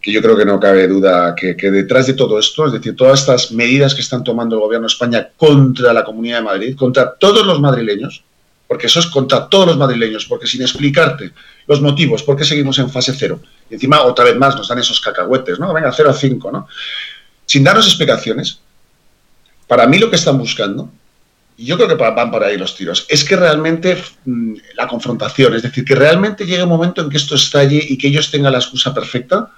que 0.00 0.12
yo 0.12 0.22
creo 0.22 0.36
que 0.36 0.44
no 0.44 0.60
cabe 0.60 0.86
duda 0.86 1.34
que, 1.34 1.56
que, 1.56 1.72
detrás 1.72 2.06
de 2.06 2.14
todo 2.14 2.38
esto, 2.38 2.66
es 2.66 2.72
decir, 2.72 2.94
todas 2.94 3.20
estas 3.20 3.50
medidas 3.50 3.94
que 3.94 4.00
están 4.00 4.22
tomando 4.22 4.54
el 4.54 4.62
gobierno 4.62 4.86
de 4.86 4.92
España 4.92 5.30
contra 5.36 5.92
la 5.92 6.04
Comunidad 6.04 6.38
de 6.38 6.44
Madrid, 6.44 6.76
contra 6.76 7.14
todos 7.14 7.44
los 7.44 7.60
madrileños, 7.60 8.22
porque 8.68 8.86
eso 8.86 9.00
es 9.00 9.06
contra 9.06 9.48
todos 9.48 9.66
los 9.66 9.78
madrileños, 9.78 10.26
porque 10.26 10.46
sin 10.46 10.60
explicarte 10.60 11.32
los 11.66 11.80
motivos, 11.80 12.22
por 12.22 12.36
qué 12.36 12.44
seguimos 12.44 12.78
en 12.78 12.90
fase 12.90 13.14
cero, 13.16 13.40
y 13.68 13.74
encima 13.74 14.02
otra 14.02 14.26
vez 14.26 14.36
más 14.36 14.54
nos 14.54 14.68
dan 14.68 14.78
esos 14.78 15.00
cacahuetes, 15.00 15.58
¿no? 15.58 15.72
Venga, 15.72 15.90
0 15.90 16.10
a 16.10 16.12
5, 16.12 16.52
¿no? 16.52 16.68
Sin 17.46 17.64
darnos 17.64 17.86
explicaciones, 17.86 18.60
para 19.66 19.86
mí 19.86 19.98
lo 19.98 20.10
que 20.10 20.16
están 20.16 20.36
buscando, 20.38 20.90
y 21.56 21.64
yo 21.64 21.76
creo 21.76 21.88
que 21.88 21.94
van 21.94 22.30
por 22.30 22.44
ahí 22.44 22.58
los 22.58 22.76
tiros, 22.76 23.06
es 23.08 23.24
que 23.24 23.36
realmente 23.36 24.00
mm, 24.26 24.54
la 24.76 24.86
confrontación, 24.86 25.54
es 25.54 25.62
decir, 25.62 25.84
que 25.84 25.94
realmente 25.94 26.44
llegue 26.44 26.62
un 26.62 26.68
momento 26.68 27.00
en 27.00 27.08
que 27.08 27.16
esto 27.16 27.34
estalle 27.34 27.82
y 27.88 27.96
que 27.96 28.08
ellos 28.08 28.30
tengan 28.30 28.52
la 28.52 28.58
excusa 28.58 28.92
perfecta 28.92 29.50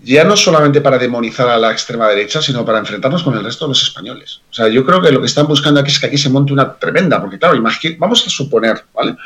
ya 0.00 0.24
no 0.24 0.36
solamente 0.36 0.80
para 0.80 0.98
demonizar 0.98 1.48
a 1.48 1.56
la 1.56 1.72
extrema 1.72 2.08
derecha, 2.08 2.42
sino 2.42 2.64
para 2.64 2.78
enfrentarnos 2.78 3.22
con 3.22 3.36
el 3.36 3.44
resto 3.44 3.64
de 3.64 3.70
los 3.70 3.82
españoles. 3.82 4.40
O 4.50 4.54
sea, 4.54 4.68
yo 4.68 4.84
creo 4.84 5.00
que 5.00 5.10
lo 5.10 5.20
que 5.20 5.26
están 5.26 5.46
buscando 5.46 5.80
aquí 5.80 5.90
es 5.90 5.98
que 5.98 6.06
aquí 6.06 6.18
se 6.18 6.28
monte 6.28 6.52
una 6.52 6.74
tremenda, 6.74 7.20
porque 7.20 7.38
claro, 7.38 7.60
vamos 7.98 8.26
a 8.26 8.30
suponer, 8.30 8.84
¿vale? 8.94 9.16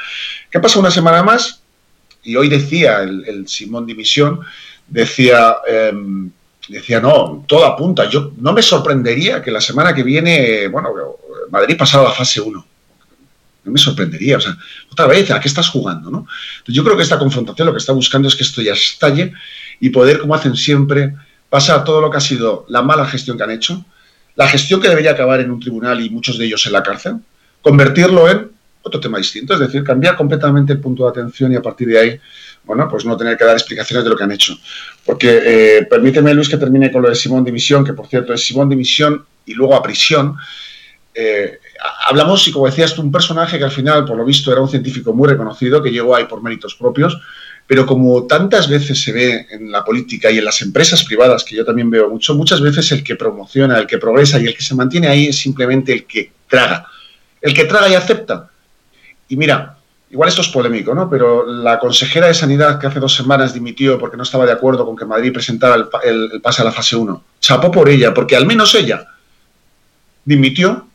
¿Qué 0.51 0.61
pasa 0.61 0.79
una 0.79 0.91
semana 0.91 1.23
más? 1.23 1.63
Y 2.23 2.37
hoy 2.37 2.49
decía 2.49 3.01
el, 3.03 3.49
Simón 3.49 3.87
Dimisión, 3.87 4.41
decía, 4.87 5.57
em, 5.67 6.31
decía, 6.69 7.01
no, 7.01 7.45
todo 7.47 7.65
apunta. 7.65 8.09
Yo 8.09 8.33
no 8.39 8.53
me 8.53 8.63
sorprendería 8.63 9.43
que 9.43 9.51
la 9.51 9.61
semana 9.61 9.95
que 9.95 10.03
viene, 10.03 10.69
bueno, 10.69 10.91
Madrid 11.51 11.77
pasara 11.77 12.05
a 12.05 12.09
la 12.09 12.15
fase 12.15 12.41
1. 12.41 12.67
No 13.65 13.73
me 13.73 13.79
sorprendería, 13.79 14.39
o 14.39 14.41
sea, 14.41 14.57
otra 14.91 15.07
vez, 15.07 15.31
¿a 15.31 15.39
qué 15.39 15.49
estás 15.49 15.69
jugando? 15.69 16.11
¿no? 16.11 16.27
yo 16.67 16.83
creo 16.83 16.97
que 16.97 17.03
esta 17.03 17.19
confrontación 17.19 17.67
lo 17.67 17.73
que 17.73 17.79
está 17.79 17.93
buscando 17.93 18.29
es 18.29 18.35
que 18.35 18.43
esto 18.43 18.63
ya 18.63 18.73
estalle 18.73 19.35
y 19.81 19.91
poder, 19.91 20.21
como 20.21 20.35
hacen 20.35 20.57
siempre, 20.57 21.15
pasar 21.49 21.85
todo 21.85 22.01
lo 22.01 22.11
que 22.11 22.17
ha 22.17 22.21
sido 22.21 22.65
la 22.69 22.81
mala 22.81 23.05
gestión 23.07 23.37
que 23.37 23.43
han 23.45 23.51
hecho, 23.51 23.85
la 24.37 24.49
gestión 24.49 24.81
que 24.81 24.89
debería 24.89 25.11
acabar 25.11 25.41
en 25.41 25.51
un 25.51 25.61
tribunal 25.61 26.01
y 26.01 26.09
muchos 26.09 26.39
de 26.39 26.47
ellos 26.47 26.65
en 26.67 26.73
la 26.73 26.83
cárcel, 26.83 27.17
convertirlo 27.61 28.31
en 28.31 28.51
otro 28.83 29.01
tema 29.01 29.19
distinto, 29.19 29.55
es 29.55 29.61
decir, 29.61 29.85
cambiar 29.85 30.17
completamente 30.17 30.73
el 30.73 30.81
punto 30.81 31.05
de 31.05 31.11
atención 31.11 31.53
y 31.53 31.57
a 31.57 31.63
partir 31.63 31.89
de 31.89 31.99
ahí, 31.99 32.21
bueno, 32.65 32.89
pues 32.89 33.05
no 33.05 33.17
tener 33.17 33.37
que 33.37 33.45
dar 33.45 33.55
explicaciones 33.55 34.05
de 34.05 34.11
lo 34.11 34.17
que 34.17 34.25
han 34.25 34.33
hecho. 34.33 34.57
Porque 35.05 35.41
eh, 35.45 35.87
permíteme, 35.89 36.33
Luis, 36.33 36.49
que 36.49 36.57
termine 36.57 36.91
con 36.91 37.03
lo 37.03 37.09
de 37.09 37.15
Simón 37.15 37.45
Dimisión, 37.45 37.85
que 37.85 37.93
por 37.93 38.07
cierto 38.07 38.33
es 38.33 38.43
Simón 38.43 38.69
Dimisión 38.69 39.25
y 39.45 39.55
luego 39.55 39.75
a 39.75 39.83
prisión. 39.83 40.37
Eh, 41.15 41.59
hablamos, 42.07 42.47
y 42.49 42.53
como 42.53 42.67
decías 42.67 42.95
tú, 42.95 43.03
un 43.03 43.13
personaje 43.13 43.59
que 43.59 43.65
al 43.65 43.71
final, 43.71 44.05
por 44.05 44.17
lo 44.17 44.25
visto, 44.25 44.53
era 44.53 44.61
un 44.61 44.69
científico 44.69 45.13
muy 45.13 45.29
reconocido, 45.29 45.83
que 45.83 45.91
llegó 45.91 46.15
ahí 46.15 46.25
por 46.25 46.43
méritos 46.43 46.75
propios, 46.75 47.21
pero 47.67 47.87
como 47.87 48.27
tantas 48.27 48.69
veces 48.69 49.01
se 49.01 49.13
ve 49.13 49.47
en 49.51 49.71
la 49.71 49.85
política 49.85 50.31
y 50.31 50.39
en 50.39 50.45
las 50.45 50.61
empresas 50.61 51.05
privadas, 51.05 51.45
que 51.45 51.55
yo 51.55 51.65
también 51.65 51.89
veo 51.89 52.11
mucho, 52.11 52.35
muchas 52.35 52.61
veces 52.61 52.91
el 52.91 53.05
que 53.05 53.15
promociona, 53.15 53.79
el 53.79 53.87
que 53.87 53.99
progresa 53.99 54.41
y 54.41 54.47
el 54.47 54.57
que 54.57 54.63
se 54.63 54.75
mantiene 54.75 55.07
ahí 55.07 55.29
es 55.29 55.39
simplemente 55.39 55.93
el 55.93 56.05
que 56.05 56.33
traga. 56.49 56.87
El 57.41 57.55
que 57.55 57.67
traga 57.67 57.89
y 57.89 57.95
acepta. 57.95 58.51
Y 59.29 59.37
mira, 59.37 59.79
igual 60.11 60.29
esto 60.29 60.41
es 60.41 60.49
polémico, 60.49 60.95
¿no? 60.95 61.09
Pero 61.09 61.47
la 61.47 61.79
consejera 61.79 62.27
de 62.27 62.35
Sanidad 62.35 62.81
que 62.81 62.89
hace 62.89 62.99
dos 62.99 63.15
semanas 63.15 63.55
dimitió 63.55 63.99
porque 63.99 64.17
no 64.17 64.25
estaba 64.25 64.45
de 64.45 64.53
acuerdo 64.53 64.85
con 64.85 64.97
que 64.97 65.05
Madrid 65.05 65.33
presentara 65.33 65.77
el, 66.03 66.41
pase 66.43 66.63
a 66.63 66.65
la 66.65 66.73
fase 66.73 66.97
1, 66.97 67.25
chapó 67.39 67.71
por 67.71 67.89
ella, 67.89 68.13
porque 68.13 68.35
al 68.35 68.47
menos 68.47 68.75
ella 68.75 69.07
dimitió 70.25 70.89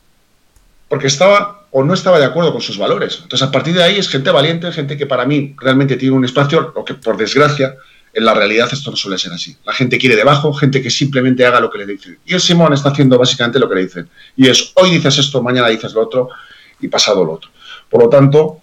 porque 0.88 1.06
estaba 1.06 1.66
o 1.70 1.84
no 1.84 1.94
estaba 1.94 2.18
de 2.18 2.24
acuerdo 2.24 2.52
con 2.52 2.62
sus 2.62 2.78
valores. 2.78 3.18
Entonces, 3.22 3.46
a 3.46 3.50
partir 3.50 3.74
de 3.74 3.82
ahí 3.82 3.98
es 3.98 4.08
gente 4.08 4.30
valiente, 4.30 4.70
gente 4.72 4.96
que 4.96 5.06
para 5.06 5.26
mí 5.26 5.54
realmente 5.58 5.96
tiene 5.96 6.14
un 6.14 6.24
espacio, 6.24 6.72
o 6.74 6.84
que 6.84 6.94
por 6.94 7.16
desgracia, 7.16 7.76
en 8.14 8.24
la 8.24 8.32
realidad 8.32 8.68
esto 8.72 8.90
no 8.90 8.96
suele 8.96 9.18
ser 9.18 9.32
así. 9.32 9.54
La 9.66 9.74
gente 9.74 9.98
quiere 9.98 10.16
debajo, 10.16 10.52
gente 10.54 10.80
que 10.80 10.88
simplemente 10.88 11.44
haga 11.44 11.60
lo 11.60 11.70
que 11.70 11.78
le 11.78 11.86
dicen. 11.86 12.18
Y 12.24 12.32
el 12.32 12.40
Simón 12.40 12.72
está 12.72 12.88
haciendo 12.88 13.18
básicamente 13.18 13.58
lo 13.58 13.68
que 13.68 13.74
le 13.74 13.82
dicen. 13.82 14.08
Y 14.36 14.48
es, 14.48 14.72
hoy 14.74 14.90
dices 14.90 15.18
esto, 15.18 15.42
mañana 15.42 15.68
dices 15.68 15.92
lo 15.92 16.02
otro, 16.02 16.30
y 16.80 16.88
pasado 16.88 17.24
lo 17.24 17.32
otro. 17.32 17.50
Por 17.90 18.02
lo 18.02 18.08
tanto, 18.08 18.62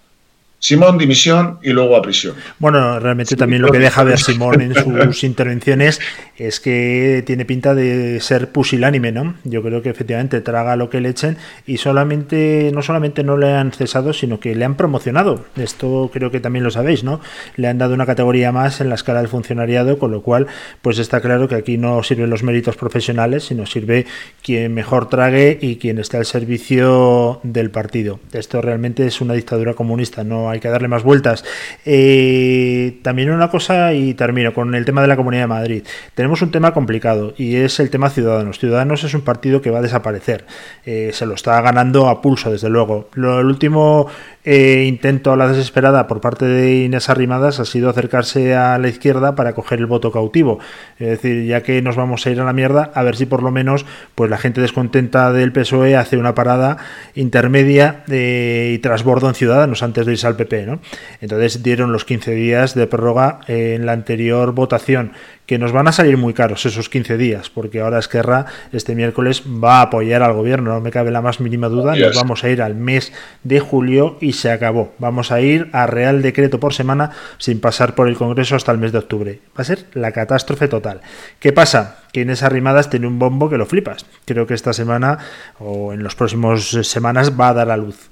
Simón, 0.64 0.96
dimisión 0.96 1.58
y 1.62 1.74
luego 1.74 1.94
a 1.94 2.00
prisión. 2.00 2.36
Bueno, 2.58 2.98
realmente 2.98 3.36
también 3.36 3.60
lo 3.60 3.70
que 3.70 3.78
deja 3.78 4.02
ver 4.02 4.18
Simón 4.18 4.62
en 4.62 4.74
sus 5.12 5.22
intervenciones 5.22 6.00
es 6.38 6.58
que 6.58 7.22
tiene 7.26 7.44
pinta 7.44 7.74
de 7.74 8.18
ser 8.20 8.48
pusilánime, 8.48 9.12
¿no? 9.12 9.34
Yo 9.44 9.62
creo 9.62 9.82
que 9.82 9.90
efectivamente 9.90 10.40
traga 10.40 10.74
lo 10.76 10.88
que 10.88 11.02
le 11.02 11.10
echen 11.10 11.36
y 11.66 11.76
solamente, 11.76 12.70
no 12.72 12.80
solamente 12.80 13.22
no 13.22 13.36
le 13.36 13.52
han 13.52 13.72
cesado, 13.72 14.14
sino 14.14 14.40
que 14.40 14.54
le 14.54 14.64
han 14.64 14.74
promocionado. 14.74 15.44
Esto 15.54 16.10
creo 16.10 16.30
que 16.30 16.40
también 16.40 16.64
lo 16.64 16.70
sabéis, 16.70 17.04
¿no? 17.04 17.20
Le 17.56 17.68
han 17.68 17.76
dado 17.76 17.92
una 17.92 18.06
categoría 18.06 18.50
más 18.50 18.80
en 18.80 18.88
la 18.88 18.94
escala 18.94 19.18
del 19.18 19.28
funcionariado, 19.28 19.98
con 19.98 20.12
lo 20.12 20.22
cual, 20.22 20.46
pues 20.80 20.98
está 20.98 21.20
claro 21.20 21.46
que 21.46 21.56
aquí 21.56 21.76
no 21.76 22.02
sirven 22.02 22.30
los 22.30 22.42
méritos 22.42 22.76
profesionales, 22.76 23.44
sino 23.44 23.66
sirve 23.66 24.06
quien 24.42 24.72
mejor 24.72 25.10
trague 25.10 25.58
y 25.60 25.76
quien 25.76 25.98
esté 25.98 26.16
al 26.16 26.24
servicio 26.24 27.40
del 27.42 27.70
partido. 27.70 28.18
Esto 28.32 28.62
realmente 28.62 29.06
es 29.06 29.20
una 29.20 29.34
dictadura 29.34 29.74
comunista, 29.74 30.24
no 30.24 30.53
hay 30.53 30.53
hay 30.54 30.60
que 30.60 30.68
darle 30.68 30.88
más 30.88 31.02
vueltas. 31.02 31.44
Eh, 31.84 32.98
también 33.02 33.30
una 33.30 33.50
cosa, 33.50 33.92
y 33.92 34.14
termino 34.14 34.54
con 34.54 34.74
el 34.74 34.84
tema 34.84 35.02
de 35.02 35.08
la 35.08 35.16
Comunidad 35.16 35.42
de 35.42 35.48
Madrid. 35.48 35.84
Tenemos 36.14 36.42
un 36.42 36.50
tema 36.50 36.72
complicado 36.72 37.34
y 37.36 37.56
es 37.56 37.80
el 37.80 37.90
tema 37.90 38.10
Ciudadanos. 38.10 38.58
Ciudadanos 38.58 39.04
es 39.04 39.14
un 39.14 39.22
partido 39.22 39.60
que 39.60 39.70
va 39.70 39.78
a 39.78 39.82
desaparecer. 39.82 40.46
Eh, 40.86 41.10
se 41.12 41.26
lo 41.26 41.34
está 41.34 41.60
ganando 41.60 42.08
a 42.08 42.20
pulso, 42.20 42.50
desde 42.50 42.70
luego. 42.70 43.08
Lo, 43.14 43.40
el 43.40 43.46
último 43.46 44.08
eh, 44.46 44.84
intento 44.86 45.32
a 45.32 45.36
la 45.36 45.48
desesperada 45.48 46.06
por 46.06 46.20
parte 46.20 46.44
de 46.44 46.84
Inés 46.84 47.08
Arrimadas 47.08 47.60
ha 47.60 47.64
sido 47.64 47.88
acercarse 47.88 48.54
a 48.54 48.76
la 48.78 48.88
izquierda 48.88 49.34
para 49.34 49.54
coger 49.54 49.78
el 49.78 49.86
voto 49.86 50.12
cautivo. 50.12 50.58
Es 50.98 51.08
decir, 51.08 51.46
ya 51.46 51.62
que 51.62 51.80
nos 51.80 51.96
vamos 51.96 52.26
a 52.26 52.30
ir 52.30 52.40
a 52.40 52.44
la 52.44 52.52
mierda, 52.52 52.90
a 52.94 53.02
ver 53.02 53.16
si 53.16 53.24
por 53.24 53.42
lo 53.42 53.50
menos 53.50 53.86
pues 54.14 54.30
la 54.30 54.36
gente 54.36 54.60
descontenta 54.60 55.32
del 55.32 55.52
PSOE 55.52 55.96
hace 55.96 56.18
una 56.18 56.34
parada 56.34 56.76
intermedia 57.14 58.04
y 58.06 58.78
trasbordo 58.78 59.28
en 59.28 59.34
Ciudadanos 59.34 59.82
antes 59.82 60.04
de 60.04 60.12
irse 60.12 60.26
al 60.26 60.36
PP. 60.44 60.66
¿no? 60.66 60.80
Entonces 61.20 61.62
dieron 61.62 61.92
los 61.92 62.04
15 62.04 62.32
días 62.32 62.74
de 62.74 62.86
prórroga 62.86 63.40
en 63.46 63.86
la 63.86 63.92
anterior 63.92 64.52
votación 64.52 65.12
que 65.46 65.58
nos 65.58 65.72
van 65.72 65.88
a 65.88 65.92
salir 65.92 66.16
muy 66.16 66.32
caros 66.32 66.64
esos 66.64 66.88
15 66.88 67.18
días, 67.18 67.50
porque 67.50 67.80
ahora 67.80 67.98
Esquerra 67.98 68.46
este 68.72 68.94
miércoles 68.94 69.42
va 69.42 69.78
a 69.78 69.82
apoyar 69.82 70.22
al 70.22 70.32
gobierno, 70.32 70.72
no 70.72 70.80
me 70.80 70.90
cabe 70.90 71.10
la 71.10 71.20
más 71.20 71.40
mínima 71.40 71.68
duda, 71.68 71.94
nos 71.94 72.16
vamos 72.16 72.44
a 72.44 72.48
ir 72.48 72.62
al 72.62 72.74
mes 72.74 73.12
de 73.42 73.60
julio 73.60 74.16
y 74.20 74.32
se 74.32 74.50
acabó. 74.50 74.94
Vamos 74.98 75.32
a 75.32 75.40
ir 75.40 75.68
a 75.72 75.86
Real 75.86 76.22
Decreto 76.22 76.60
por 76.60 76.72
semana 76.72 77.10
sin 77.38 77.60
pasar 77.60 77.94
por 77.94 78.08
el 78.08 78.16
Congreso 78.16 78.56
hasta 78.56 78.72
el 78.72 78.78
mes 78.78 78.92
de 78.92 78.98
octubre. 78.98 79.40
Va 79.48 79.62
a 79.62 79.64
ser 79.64 79.84
la 79.92 80.12
catástrofe 80.12 80.68
total. 80.68 81.02
¿Qué 81.40 81.52
pasa? 81.52 81.98
Que 82.12 82.22
en 82.22 82.30
esas 82.30 82.50
rimadas 82.50 82.88
tiene 82.88 83.06
un 83.06 83.18
bombo 83.18 83.50
que 83.50 83.58
lo 83.58 83.66
flipas. 83.66 84.06
Creo 84.24 84.46
que 84.46 84.54
esta 84.54 84.72
semana 84.72 85.18
o 85.58 85.92
en 85.92 86.02
los 86.02 86.14
próximos 86.14 86.70
semanas 86.70 87.38
va 87.38 87.48
a 87.48 87.54
dar 87.54 87.70
a 87.70 87.76
luz. 87.76 88.08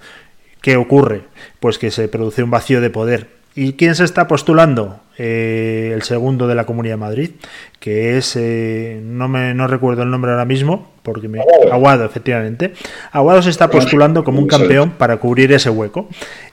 ¿Qué 0.62 0.76
ocurre? 0.76 1.24
Pues 1.60 1.78
que 1.78 1.90
se 1.90 2.08
produce 2.08 2.42
un 2.42 2.50
vacío 2.50 2.80
de 2.80 2.88
poder 2.88 3.42
¿Y 3.54 3.74
quién 3.74 3.94
se 3.94 4.04
está 4.04 4.28
postulando? 4.28 5.00
Eh, 5.18 5.90
el 5.94 6.02
segundo 6.02 6.48
de 6.48 6.54
la 6.54 6.64
Comunidad 6.64 6.94
de 6.94 6.98
Madrid, 7.00 7.30
que 7.80 8.16
es, 8.16 8.34
eh, 8.36 8.98
no, 9.04 9.28
me, 9.28 9.52
no 9.52 9.66
recuerdo 9.66 10.02
el 10.02 10.10
nombre 10.10 10.30
ahora 10.30 10.46
mismo, 10.46 10.90
porque 11.02 11.28
me... 11.28 11.38
Aguado, 11.70 12.06
efectivamente. 12.06 12.72
Aguado 13.10 13.42
se 13.42 13.50
está 13.50 13.68
postulando 13.68 14.24
como 14.24 14.38
un 14.38 14.46
campeón 14.46 14.92
para 14.92 15.18
cubrir 15.18 15.52
ese 15.52 15.68
hueco. 15.68 16.08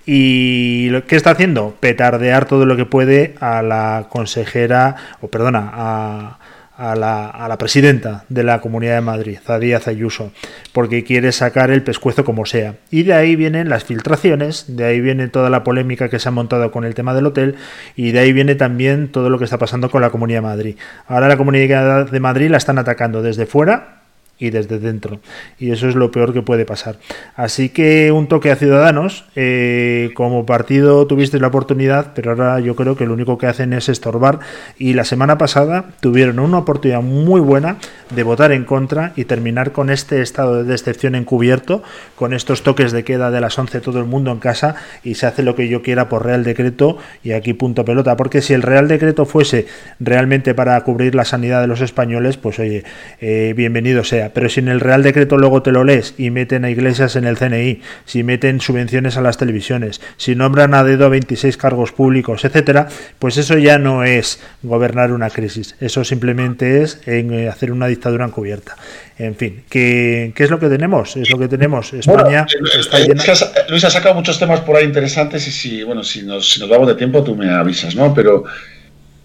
¿Y 0.06 0.92
qué 1.04 1.16
está 1.16 1.32
haciendo? 1.32 1.74
Petardear 1.80 2.46
todo 2.46 2.66
lo 2.66 2.76
que 2.76 2.86
puede 2.86 3.36
a 3.40 3.62
la 3.62 4.08
consejera, 4.10 4.98
o 5.22 5.30
perdona, 5.30 5.72
a 5.74 6.40
a 6.80 6.96
la, 6.96 7.28
a 7.28 7.48
la, 7.50 7.58
presidenta 7.58 8.24
de 8.30 8.44
la 8.44 8.62
Comunidad 8.62 8.96
de 8.96 9.02
Madrid, 9.02 9.38
Zadía 9.44 9.80
Zayuso, 9.80 10.32
porque 10.72 11.04
quiere 11.04 11.34
sacar 11.34 11.72
el 11.72 11.84
pescuezo 11.84 12.24
como 12.24 12.46
sea. 12.46 12.76
Y 12.90 13.04
de 13.04 13.14
ahí 13.14 13.36
vienen 13.36 13.68
las 13.68 13.84
filtraciones, 13.84 14.66
de 14.78 14.86
ahí 14.86 15.02
viene 15.02 15.28
toda 15.28 15.50
la 15.50 15.64
polémica 15.66 16.10
que 16.10 16.20
se 16.20 16.30
ha 16.30 16.32
montado 16.32 16.72
con 16.72 16.86
el 16.86 16.96
tema 16.96 17.14
del 17.14 17.26
hotel 17.26 17.56
y 17.96 18.12
de 18.12 18.20
ahí 18.20 18.34
viene 18.34 18.56
también 18.56 19.10
todo 19.10 19.30
lo 19.30 19.38
que 19.38 19.44
está 19.44 19.58
pasando 19.58 19.92
con 19.92 20.02
la 20.02 20.10
Comunidad 20.10 20.40
de 20.40 20.48
Madrid. 20.48 20.76
Ahora 21.06 21.28
la 21.28 21.38
Comunidad 21.38 22.10
de 22.10 22.20
Madrid 22.20 22.50
la 22.50 22.58
están 22.58 22.78
atacando 22.78 23.22
desde 23.22 23.46
fuera 23.46 23.99
y 24.40 24.50
desde 24.50 24.80
dentro. 24.80 25.20
Y 25.60 25.72
eso 25.72 25.88
es 25.90 25.96
lo 25.96 26.12
peor 26.12 26.34
que 26.34 26.42
puede 26.42 26.66
pasar. 26.66 26.98
Así 27.36 27.70
que 27.70 28.12
un 28.12 28.28
toque 28.28 28.52
a 28.52 28.56
Ciudadanos. 28.56 29.26
Eh, 29.36 30.12
como 30.16 30.46
partido 30.46 31.06
tuviste 31.06 31.40
la 31.40 31.48
oportunidad, 31.48 32.14
pero 32.16 32.32
ahora 32.32 32.60
yo 32.60 32.76
creo 32.76 32.96
que 32.96 33.06
lo 33.06 33.14
único 33.14 33.38
que 33.38 33.48
hacen 33.48 33.74
es 33.74 33.90
estorbar. 33.90 34.40
Y 34.78 34.94
la 34.94 35.04
semana 35.04 35.38
pasada 35.38 35.86
tuvieron 36.00 36.40
una 36.40 36.60
oportunidad 36.60 37.02
muy 37.02 37.42
buena 37.42 37.78
de 38.16 38.24
votar 38.24 38.52
en 38.54 38.64
contra 38.64 39.12
y 39.16 39.26
terminar 39.26 39.74
con 39.74 39.90
este 39.90 40.22
estado 40.22 40.64
de 40.64 40.64
decepción 40.64 41.16
encubierto, 41.16 41.84
con 42.16 42.34
estos 42.34 42.64
toques 42.64 42.92
de 42.92 43.04
queda 43.04 43.32
de 43.32 43.42
las 43.42 43.60
11 43.60 43.82
todo 43.82 44.00
el 44.00 44.06
mundo 44.06 44.32
en 44.32 44.40
casa 44.40 44.76
y 45.04 45.16
se 45.16 45.26
hace 45.26 45.44
lo 45.44 45.56
que 45.56 45.68
yo 45.68 45.82
quiera 45.82 46.08
por 46.08 46.26
Real 46.26 46.44
Decreto 46.44 46.98
y 47.24 47.34
aquí 47.34 47.54
punto 47.54 47.84
pelota. 47.84 48.16
Porque 48.16 48.42
si 48.42 48.54
el 48.54 48.62
Real 48.62 48.88
Decreto 48.88 49.26
fuese 49.26 49.68
realmente 50.00 50.54
para 50.54 50.82
cubrir 50.84 51.14
la 51.14 51.26
sanidad 51.26 51.62
de 51.62 51.68
los 51.68 51.82
españoles, 51.82 52.38
pues 52.38 52.58
oye, 52.60 52.86
eh, 53.20 53.54
bienvenido 53.56 54.04
sea 54.06 54.29
pero 54.34 54.50
si 54.50 54.60
en 54.60 54.68
el 54.68 54.80
Real 54.80 55.04
Decreto 55.04 55.38
luego 55.38 55.62
te 55.62 55.72
lo 55.72 55.84
lees 55.84 56.14
y 56.18 56.30
meten 56.30 56.66
a 56.66 56.70
iglesias 56.70 57.16
en 57.16 57.26
el 57.26 57.38
CNI, 57.38 57.82
si 58.06 58.24
meten 58.24 58.62
subvenciones 58.62 59.18
a 59.18 59.22
las 59.22 59.38
televisiones, 59.38 60.02
si 60.18 60.36
nombran 60.36 60.74
a 60.74 60.84
dedo 60.84 61.10
26 61.10 61.58
cargos 61.58 61.92
públicos, 61.92 62.46
etcétera, 62.46 62.88
pues 63.20 63.38
eso 63.38 63.58
ya 63.58 63.78
no 63.78 64.04
es 64.04 64.40
gobernar 64.64 65.12
una 65.12 65.30
crisis, 65.30 65.76
eso 65.80 66.04
simplemente 66.04 66.82
es 66.82 67.02
en 67.06 67.34
eh, 67.34 67.50
hacer 67.50 67.72
una 67.72 67.88
dictadura 67.88 68.26
encubierta. 68.26 68.76
En 69.20 69.36
fin, 69.36 69.64
¿qué, 69.70 70.32
¿qué, 70.34 70.46
es 70.46 70.50
lo 70.50 70.60
que 70.60 70.70
tenemos? 70.70 71.18
Es 71.18 71.30
lo 71.30 71.38
que 71.38 71.50
tenemos. 71.50 71.92
España 71.92 72.46
eh, 72.50 72.80
está 72.80 73.00
eh, 73.00 73.08
llena... 73.08 73.24
Luis 73.68 73.84
ha 73.84 73.90
sacado 73.90 74.16
muchos 74.16 74.40
temas 74.40 74.62
por 74.62 74.78
ahí 74.78 74.86
interesantes 74.86 75.46
y 75.46 75.52
si, 75.52 75.84
bueno, 75.84 76.06
si 76.06 76.24
nos, 76.24 76.50
si 76.50 76.62
nos 76.62 76.70
vamos 76.70 76.88
de 76.88 76.96
tiempo 76.96 77.22
tú 77.22 77.36
me 77.36 77.50
avisas, 77.50 77.96
¿no? 77.96 78.14
Pero, 78.14 78.46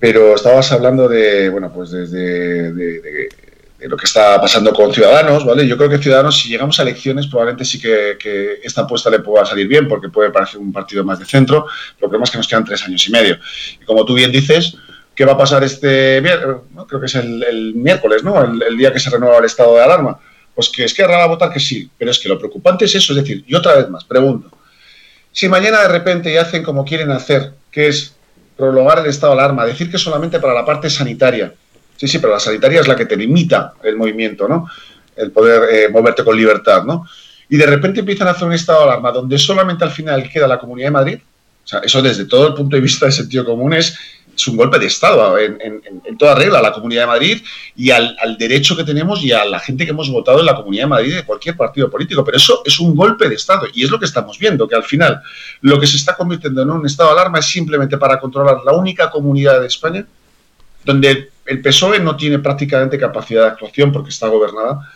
pero 0.00 0.34
estabas 0.34 0.72
hablando 0.72 1.08
de, 1.08 1.48
bueno, 1.48 1.72
pues 1.72 1.92
desde 1.92 2.72
de, 2.72 3.28
lo 3.88 3.97
que 3.97 4.07
está 4.07 4.40
pasando 4.40 4.73
con 4.73 4.92
Ciudadanos, 4.92 5.44
¿vale? 5.44 5.66
Yo 5.66 5.77
creo 5.77 5.90
que 5.90 5.99
Ciudadanos, 5.99 6.38
si 6.38 6.49
llegamos 6.49 6.79
a 6.79 6.83
elecciones, 6.83 7.27
probablemente 7.27 7.64
sí 7.64 7.81
que, 7.81 8.61
esta 8.62 8.83
apuesta 8.83 9.11
le 9.11 9.20
pueda 9.20 9.44
salir 9.44 9.68
bien, 9.68 9.88
porque 9.88 10.09
puede 10.09 10.31
parecer 10.31 10.59
un 10.61 10.73
partido 10.73 11.05
más 11.05 11.18
de 11.18 11.27
centro, 11.27 11.66
pero 11.99 12.11
creo 12.11 12.23
que 12.23 12.38
nos 12.38 12.49
quedan 12.49 12.64
tres 12.64 12.83
años 12.85 13.07
y 13.07 13.11
medio. 13.11 13.38
Y 13.81 13.85
como 13.85 14.05
tú 14.05 14.14
bien 14.14 14.33
dices, 14.33 14.77
¿qué 15.14 15.25
va 15.25 15.33
a 15.33 15.38
pasar 15.38 15.62
este 15.64 16.20
viernes? 16.20 16.57
Creo 16.88 17.01
que 17.01 17.07
es 17.07 17.14
el, 17.14 17.75
miércoles, 17.75 18.25
¿no? 18.25 18.42
El, 18.42 18.77
día 18.77 18.92
que 18.92 19.01
se 19.01 19.11
renueva 19.11 19.38
el 19.38 19.44
estado 19.44 19.75
de 19.75 19.83
alarma. 19.83 20.18
Pues 20.55 20.68
que 20.68 20.85
es 20.85 20.94
que 20.94 21.05
va 21.05 21.23
a 21.23 21.27
votar 21.27 21.53
que 21.53 21.59
sí, 21.59 21.90
pero 21.99 22.11
es 22.11 22.18
que 22.18 22.29
lo 22.29 22.38
preocupante 22.38 22.85
es 22.85 22.94
eso, 22.94 23.12
es 23.12 23.18
decir, 23.18 23.44
y 23.44 23.55
otra 23.57 23.75
vez 23.75 23.90
más, 23.90 24.05
pregunto, 24.05 24.57
si 25.33 25.49
mañana 25.49 25.83
de 25.83 25.88
repente 25.88 26.38
hacen 26.38 26.62
como 26.62 26.85
quieren 26.85 27.11
hacer, 27.11 27.55
que 27.73 27.88
es 27.88 28.14
prolongar 28.57 29.01
el 29.01 29.07
estado 29.07 29.35
de 29.35 29.40
alarma, 29.40 29.66
decir 29.66 29.90
que 29.90 29.99
solamente 29.99 30.38
para 30.38 30.55
la 30.55 30.64
parte 30.64 30.88
sanitaria, 30.88 31.53
Sí, 31.96 32.09
sí, 32.09 32.18
pero 32.18 32.33
la 32.33 32.40
sanitaria 32.40 32.80
es 32.80 32.88
la 32.88 32.96
que 32.96 33.07
te 33.07 33.16
limita 33.16 33.74
el 33.83 33.96
movimiento, 33.96 34.48
¿no? 34.48 34.68
El 35.16 35.30
poder 35.30 35.62
eh, 35.72 35.88
moverte 35.88 36.24
con 36.24 36.37
libertad, 36.37 36.85
¿no? 36.85 37.07
Y 37.48 37.57
de 37.57 37.66
repente 37.66 38.00
empiezan 38.00 38.28
a 38.28 38.33
hacer 38.33 38.48
un 38.48 38.54
estado 38.54 38.80
de 38.80 38.85
alarma 38.87 39.12
donde 39.12 39.38
solamente 39.38 39.85
al 39.85 39.90
final 39.90 40.28
queda 40.28 40.48
la 40.48 40.59
Comunidad 40.59 40.88
de 40.88 40.92
Madrid. 40.92 41.18
O 41.64 41.66
sea, 41.66 41.80
eso 41.80 42.02
desde 42.02 42.24
todo 42.26 42.48
el 42.48 42.54
punto 42.54 42.76
de 42.76 42.83
vista 42.83 43.07
de 43.07 43.12
sentido 43.12 43.44
común 43.44 43.74
es, 43.74 43.96
un 44.48 44.57
golpe 44.57 44.80
de 44.80 44.87
Estado 44.87 45.38
en, 45.38 45.80
toda 46.18 46.35
regla 46.35 46.59
a 46.59 46.62
la 46.62 46.72
Comunidad 46.72 47.02
de 47.02 47.07
Madrid 47.07 47.42
y 47.76 47.90
al, 47.90 48.16
al, 48.20 48.37
derecho 48.37 48.76
que 48.76 48.83
tenemos 48.83 49.22
y 49.22 49.30
a 49.30 49.44
la 49.44 49.61
gente 49.61 49.85
que 49.85 49.92
hemos 49.92 50.11
votado 50.11 50.40
en 50.40 50.46
la 50.46 50.57
Comunidad 50.57 50.83
de 50.83 50.88
Madrid 50.88 51.14
de 51.14 51.24
cualquier 51.24 51.57
partido 51.57 51.88
político. 51.88 52.24
Pero 52.24 52.37
eso 52.37 52.62
es 52.64 52.80
un 52.80 52.96
golpe 52.96 53.28
de 53.28 53.37
Estado 53.37 53.68
y 53.72 53.85
es 53.85 53.90
lo 53.90 54.00
que 54.00 54.07
estamos 54.07 54.37
viendo, 54.37 54.66
que 54.66 54.74
al 54.74 54.83
final 54.83 55.22
lo 55.61 55.78
que 55.78 55.87
se 55.87 55.96
está 55.96 56.16
convirtiendo 56.16 56.62
en 56.62 56.70
un 56.70 56.85
estado 56.85 57.11
de 57.11 57.20
alarma 57.20 57.38
es 57.38 57.46
simplemente 57.46 57.96
para 57.96 58.18
controlar 58.18 58.59
la 58.66 58.72
única 58.72 59.09
comunidad 59.09 59.61
de 59.61 59.68
España 59.68 60.04
donde 60.85 61.31
el 61.47 61.61
PSOE 61.61 62.01
no 62.01 62.16
tiene 62.16 62.38
prácticamente 62.38 62.99
capacidad 62.99 63.42
de 63.42 63.49
actuación 63.49 63.92
porque 63.92 64.11
está 64.11 64.29
gobernada 64.29 64.90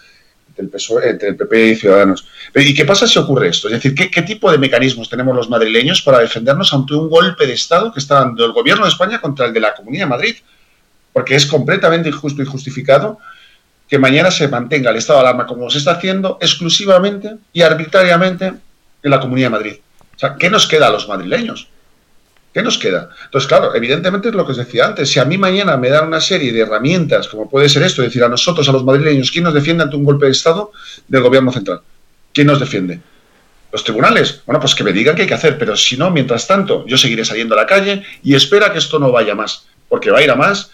entre 0.48 0.64
el, 0.64 0.70
PSOE, 0.70 1.10
entre 1.10 1.28
el 1.28 1.36
PP 1.36 1.66
y 1.66 1.76
Ciudadanos. 1.76 2.26
¿Y 2.54 2.74
qué 2.74 2.84
pasa 2.84 3.06
si 3.06 3.18
ocurre 3.18 3.48
esto? 3.48 3.68
Es 3.68 3.74
decir, 3.74 3.94
¿qué, 3.94 4.22
tipo 4.22 4.50
de 4.50 4.58
mecanismos 4.58 5.08
tenemos 5.08 5.34
los 5.34 5.48
madrileños 5.48 6.02
para 6.02 6.18
defendernos 6.18 6.72
ante 6.72 6.94
un 6.94 7.08
golpe 7.08 7.46
de 7.46 7.52
Estado 7.52 7.92
que 7.92 8.00
está 8.00 8.16
dando 8.16 8.44
el 8.44 8.52
gobierno 8.52 8.84
de 8.84 8.90
España 8.90 9.20
contra 9.20 9.46
el 9.46 9.52
de 9.52 9.60
la 9.60 9.74
Comunidad 9.74 10.04
de 10.04 10.10
Madrid? 10.10 10.36
Porque 11.12 11.36
es 11.36 11.46
completamente 11.46 12.08
injusto 12.08 12.42
y 12.42 12.46
justificado 12.46 13.18
que 13.88 13.98
mañana 13.98 14.30
se 14.30 14.48
mantenga 14.48 14.90
el 14.90 14.96
estado 14.96 15.20
de 15.20 15.26
alarma 15.26 15.46
como 15.46 15.70
se 15.70 15.78
está 15.78 15.92
haciendo 15.92 16.38
exclusivamente 16.40 17.36
y 17.52 17.62
arbitrariamente 17.62 18.46
en 18.46 19.10
la 19.10 19.20
Comunidad 19.20 19.46
de 19.46 19.52
Madrid. 19.52 19.74
O 20.14 20.18
sea, 20.18 20.36
¿qué 20.36 20.50
nos 20.50 20.66
queda 20.66 20.88
a 20.88 20.90
los 20.90 21.08
madrileños? 21.08 21.68
¿Qué 22.58 22.64
nos 22.64 22.76
queda? 22.76 23.10
Entonces, 23.26 23.46
claro, 23.46 23.72
evidentemente 23.76 24.30
es 24.30 24.34
lo 24.34 24.44
que 24.44 24.50
os 24.50 24.58
decía 24.58 24.84
antes. 24.84 25.08
Si 25.08 25.20
a 25.20 25.24
mí 25.24 25.38
mañana 25.38 25.76
me 25.76 25.90
dan 25.90 26.08
una 26.08 26.20
serie 26.20 26.52
de 26.52 26.58
herramientas, 26.58 27.28
como 27.28 27.48
puede 27.48 27.68
ser 27.68 27.84
esto, 27.84 28.02
es 28.02 28.08
decir, 28.08 28.24
a 28.24 28.28
nosotros, 28.28 28.68
a 28.68 28.72
los 28.72 28.82
madrileños, 28.82 29.30
¿quién 29.30 29.44
nos 29.44 29.54
defiende 29.54 29.84
ante 29.84 29.94
un 29.94 30.02
golpe 30.02 30.26
de 30.26 30.32
Estado 30.32 30.72
del 31.06 31.22
gobierno 31.22 31.52
central? 31.52 31.82
¿Quién 32.34 32.48
nos 32.48 32.58
defiende? 32.58 32.98
¿Los 33.70 33.84
tribunales? 33.84 34.42
Bueno, 34.44 34.58
pues 34.58 34.74
que 34.74 34.82
me 34.82 34.92
digan 34.92 35.14
qué 35.14 35.22
hay 35.22 35.28
que 35.28 35.34
hacer, 35.34 35.56
pero 35.56 35.76
si 35.76 35.96
no, 35.96 36.10
mientras 36.10 36.48
tanto, 36.48 36.84
yo 36.84 36.98
seguiré 36.98 37.24
saliendo 37.24 37.54
a 37.54 37.58
la 37.58 37.66
calle 37.66 38.02
y 38.24 38.34
espera 38.34 38.72
que 38.72 38.80
esto 38.80 38.98
no 38.98 39.12
vaya 39.12 39.36
más, 39.36 39.68
porque 39.88 40.10
va 40.10 40.18
a 40.18 40.22
ir 40.24 40.30
a 40.32 40.34
más, 40.34 40.72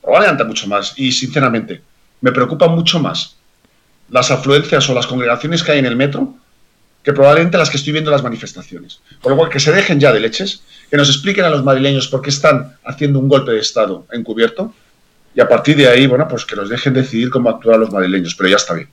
probablemente 0.00 0.44
mucho 0.44 0.66
más. 0.66 0.94
Y 0.96 1.12
sinceramente, 1.12 1.82
me 2.22 2.32
preocupa 2.32 2.68
mucho 2.68 3.00
más 3.00 3.36
las 4.08 4.30
afluencias 4.30 4.88
o 4.88 4.94
las 4.94 5.06
congregaciones 5.06 5.62
que 5.62 5.72
hay 5.72 5.78
en 5.78 5.86
el 5.86 5.96
metro 5.96 6.36
que 7.06 7.12
probablemente 7.12 7.56
las 7.56 7.70
que 7.70 7.76
estoy 7.76 7.92
viendo 7.92 8.10
en 8.10 8.16
las 8.16 8.24
manifestaciones. 8.24 9.00
Por 9.22 9.30
lo 9.30 9.38
cual, 9.38 9.48
que 9.48 9.60
se 9.60 9.70
dejen 9.70 10.00
ya 10.00 10.12
de 10.12 10.18
leches, 10.18 10.62
que 10.90 10.96
nos 10.96 11.08
expliquen 11.08 11.44
a 11.44 11.50
los 11.50 11.62
madrileños 11.62 12.08
por 12.08 12.20
qué 12.20 12.30
están 12.30 12.76
haciendo 12.84 13.20
un 13.20 13.28
golpe 13.28 13.52
de 13.52 13.60
Estado 13.60 14.08
encubierto 14.10 14.74
y 15.32 15.40
a 15.40 15.48
partir 15.48 15.76
de 15.76 15.86
ahí, 15.86 16.08
bueno, 16.08 16.26
pues 16.26 16.44
que 16.44 16.56
nos 16.56 16.68
dejen 16.68 16.94
decidir 16.94 17.30
cómo 17.30 17.48
actuar 17.48 17.78
los 17.78 17.92
madrileños, 17.92 18.34
pero 18.34 18.48
ya 18.48 18.56
está 18.56 18.74
bien. 18.74 18.88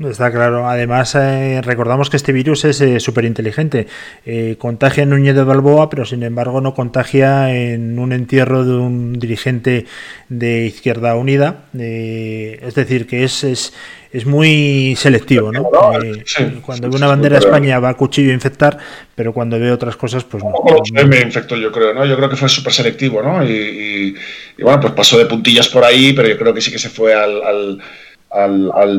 Está 0.00 0.30
claro. 0.30 0.68
Además, 0.68 1.16
eh, 1.16 1.60
recordamos 1.62 2.08
que 2.08 2.16
este 2.16 2.32
virus 2.32 2.64
es 2.64 2.80
eh, 2.80 3.00
súper 3.00 3.24
inteligente. 3.24 3.88
Eh, 4.24 4.54
contagia 4.56 5.02
en 5.02 5.10
Núñez 5.10 5.34
de 5.34 5.42
Balboa, 5.42 5.90
pero 5.90 6.04
sin 6.04 6.22
embargo 6.22 6.60
no 6.60 6.72
contagia 6.72 7.52
en 7.52 7.98
un 7.98 8.12
entierro 8.12 8.64
de 8.64 8.74
un 8.74 9.18
dirigente 9.18 9.86
de 10.28 10.66
Izquierda 10.66 11.16
Unida. 11.16 11.64
es 11.74 12.74
decir, 12.76 13.08
que 13.08 13.24
es, 13.24 13.42
es, 13.42 13.74
es 14.12 14.24
muy 14.24 14.94
selectivo. 14.96 15.50
¿no? 15.50 15.64
cuando 16.62 16.88
ve 16.88 16.96
una 16.96 17.08
bandera 17.08 17.40
de 17.40 17.46
España 17.46 17.80
va 17.80 17.88
a 17.88 17.94
cuchillo 17.94 18.30
a 18.30 18.34
infectar, 18.34 18.78
pero 19.16 19.32
cuando 19.32 19.58
ve 19.58 19.72
otras 19.72 19.96
cosas, 19.96 20.22
pues 20.22 20.44
no. 20.44 20.52
me 21.08 21.20
infectó, 21.20 21.56
yo 21.56 21.72
creo, 21.72 21.92
¿no? 21.92 22.06
Yo 22.06 22.16
creo 22.16 22.28
que 22.30 22.36
fue 22.36 22.48
súper 22.48 22.72
selectivo, 22.72 23.20
¿no? 23.20 23.44
Y, 23.44 24.14
bueno, 24.60 24.80
pues 24.80 24.92
pasó 24.92 25.18
de 25.18 25.26
puntillas 25.26 25.68
por 25.68 25.84
ahí, 25.84 26.12
pero 26.12 26.28
yo 26.28 26.38
creo 26.38 26.54
que 26.54 26.60
sí 26.60 26.70
que 26.70 26.78
se 26.78 26.88
fue 26.88 27.14
al 27.14 27.42
al, 27.42 27.78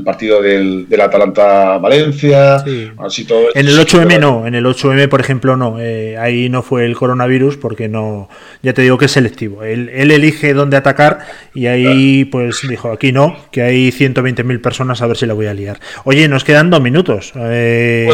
partido 0.04 0.42
del, 0.42 0.88
del 0.90 1.02
Atalanta-Valencia. 1.02 2.64
Así 2.98 3.26
todo 3.26 3.50
en 3.54 3.68
el 3.68 3.78
8M 3.78 4.20
no, 4.20 4.48
en 4.48 4.56
el 4.56 4.66
8M, 4.66 5.08
por 5.08 5.22
ejemplo, 5.22 5.56
no. 5.56 5.80
Eh, 5.80 6.18
ahí 6.18 6.50
no 6.50 6.62
fue 6.64 6.86
el 6.86 6.96
coronavirus 6.96 7.58
porque 7.58 7.88
no, 7.88 8.30
ya 8.62 8.74
te 8.74 8.82
digo 8.82 8.98
que 8.98 9.06
es 9.06 9.12
selectivo. 9.12 9.64
Él, 9.64 9.90
elige 9.90 10.54
dónde 10.54 10.78
atacar 10.78 11.20
y 11.54 11.68
ahí 11.68 12.26
pues 12.26 12.68
dijo, 12.68 12.92
aquí 12.92 13.12
no, 13.12 13.38
que 13.52 13.62
hay 13.62 13.90
120.000 13.92 14.62
personas, 14.62 15.02
a 15.02 15.08
ver 15.08 15.18
si 15.18 15.26
la 15.26 15.34
voy 15.34 15.48
a 15.48 15.54
liar. 15.54 15.80
Oye, 16.04 16.28
nos 16.28 16.44
quedan 16.44 16.70
dos 16.70 16.82
minutos. 16.82 17.32
Eh... 17.36 18.10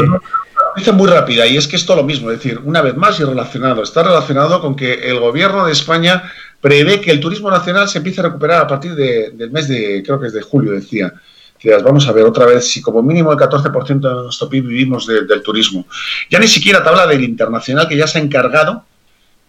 Pues 0.73 0.93
muy 0.93 1.07
rápida 1.07 1.47
y 1.47 1.55
es 1.55 1.67
que 1.67 1.77
es 1.77 1.85
todo 1.85 1.97
lo 1.97 2.03
mismo, 2.03 2.29
es 2.31 2.37
decir, 2.37 2.59
una 2.63 2.81
vez 2.81 2.95
más 2.97 3.17
y 3.21 3.23
relacionado, 3.23 3.81
está 3.81 4.03
relacionado 4.03 4.59
con 4.59 4.75
que 4.75 5.09
el 5.09 5.19
gobierno 5.19 5.65
de 5.65 5.71
España 5.71 6.23
prevé 6.65 6.99
que 6.99 7.11
el 7.11 7.19
turismo 7.19 7.51
nacional 7.51 7.87
se 7.87 7.99
empiece 7.99 8.21
a 8.21 8.23
recuperar 8.23 8.63
a 8.63 8.65
partir 8.65 8.95
del 8.95 9.51
mes 9.51 9.67
de, 9.67 10.01
creo 10.03 10.19
que 10.19 10.25
es 10.25 10.33
de 10.33 10.41
julio, 10.41 10.71
decía. 10.71 11.13
Vamos 11.83 12.07
a 12.07 12.11
ver 12.11 12.23
otra 12.23 12.47
vez 12.47 12.67
si 12.67 12.81
como 12.81 13.03
mínimo 13.03 13.31
el 13.31 13.37
14% 13.37 13.99
de 13.99 14.23
nuestro 14.23 14.49
PIB 14.49 14.65
vivimos 14.65 15.05
del 15.05 15.43
turismo. 15.43 15.85
Ya 16.27 16.39
ni 16.39 16.47
siquiera 16.47 16.81
te 16.81 16.89
habla 16.89 17.05
del 17.05 17.23
internacional 17.23 17.87
que 17.87 17.95
ya 17.95 18.07
se 18.07 18.17
ha 18.17 18.21
encargado 18.21 18.83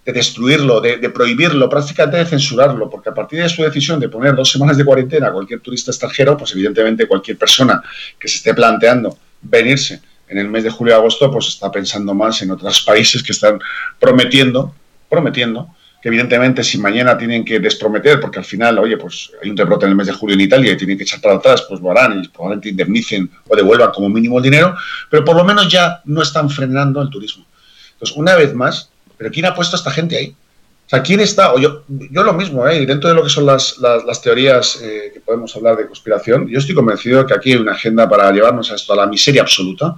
de 0.05 0.13
destruirlo, 0.13 0.83
de, 0.83 1.09
prohibirlo, 1.09 1.71
prácticamente 1.71 2.19
de 2.19 2.27
censurarlo, 2.27 2.91
porque 2.91 3.09
a 3.09 3.15
partir 3.15 3.43
de 3.43 3.49
su 3.49 3.63
decisión 3.63 3.99
de 3.99 4.11
poner 4.11 4.37
dos 4.37 4.51
semanas 4.51 4.77
de 4.77 4.85
cuarentena 4.85 5.29
a 5.29 5.33
cualquier 5.33 5.61
turista 5.61 5.93
extranjero, 5.93 6.37
pues 6.37 6.53
evidentemente 6.53 7.09
cualquier 7.09 7.39
persona 7.39 7.83
que 8.19 8.29
se 8.29 8.37
esté 8.37 8.53
planteando 8.53 9.17
venirse 9.41 10.03
en 10.29 10.37
el 10.37 10.51
mes 10.51 10.65
de 10.65 10.71
julio 10.71 10.93
y 10.93 10.97
agosto, 10.97 11.31
pues 11.31 11.49
está 11.49 11.71
pensando 11.71 12.13
más 12.13 12.43
en 12.43 12.51
otros 12.51 12.83
países 12.83 13.23
que 13.23 13.33
están 13.33 13.59
prometiendo, 13.99 14.75
prometiendo 15.09 15.76
evidentemente 16.03 16.63
si 16.63 16.79
mañana 16.79 17.19
tienen 17.19 17.45
que 17.45 17.59
desprometer, 17.59 18.21
porque 18.21 18.39
al 18.39 18.45
final, 18.45 18.79
oye, 18.79 18.97
pues 18.97 19.31
hay 19.43 19.51
un 19.51 19.57
rebrote 19.57 19.87
en 19.87 19.91
el 19.91 19.97
mes 19.97 20.07
de 20.07 20.13
julio 20.13 20.35
en 20.35 20.41
Italia 20.41 20.73
y 20.73 20.77
tienen 20.77 20.97
que 20.97 21.05
echar 21.05 21.21
para 21.21 21.37
atrás, 21.37 21.65
pues 21.69 21.81
lo 21.81 21.91
harán 21.91 22.23
y 22.23 22.29
probablemente 22.29 22.69
indemnicen 22.69 23.31
o 23.49 23.57
devuelvan 23.57 23.91
como 23.91 24.09
mínimo 24.09 24.39
el 24.39 24.45
dinero, 24.45 24.75
pero 25.11 25.25
por 25.25 25.37
lo 25.37 25.45
menos 25.45 25.69
ya 25.69 26.01
no 26.05 26.23
están 26.23 26.49
frenando 26.49 27.03
el 27.03 27.11
turismo. 27.11 27.45
Entonces, 27.93 28.17
una 28.17 28.37
vez 28.37 28.55
más, 28.55 28.91
¿pero 29.17 29.31
quién 29.31 29.47
ha 29.47 29.55
puesto 29.55 29.77
a 29.77 29.79
esta 29.79 29.91
gente 29.91 30.17
ahí? 30.17 30.35
O 30.87 30.89
sea, 30.89 31.03
¿quién 31.03 31.19
está? 31.19 31.53
O 31.53 31.59
yo, 31.59 31.83
yo 31.89 32.23
lo 32.23 32.33
mismo, 32.33 32.69
¿eh? 32.69 32.87
dentro 32.87 33.11
de 33.11 33.17
lo 33.17 33.25
que 33.25 33.29
son 33.29 33.45
las, 33.45 33.79
las, 33.79 34.23
teorías 34.23 34.81
eh, 34.81 35.11
que 35.13 35.21
podemos 35.21 35.55
hablar 35.57 35.77
de 35.77 35.87
conspiración, 35.87 36.47
yo 36.47 36.61
estoy 36.61 36.77
convencido 36.77 37.19
de 37.19 37.27
que 37.27 37.35
aquí 37.35 37.53
hay 37.53 37.59
una 37.59 37.73
agenda 37.73 38.09
para 38.09 38.31
llevarnos 38.31 38.71
a 38.71 38.77
esto 38.77 38.93
a 38.93 38.97
la 38.97 39.07
miseria 39.07 39.43
absoluta 39.43 39.97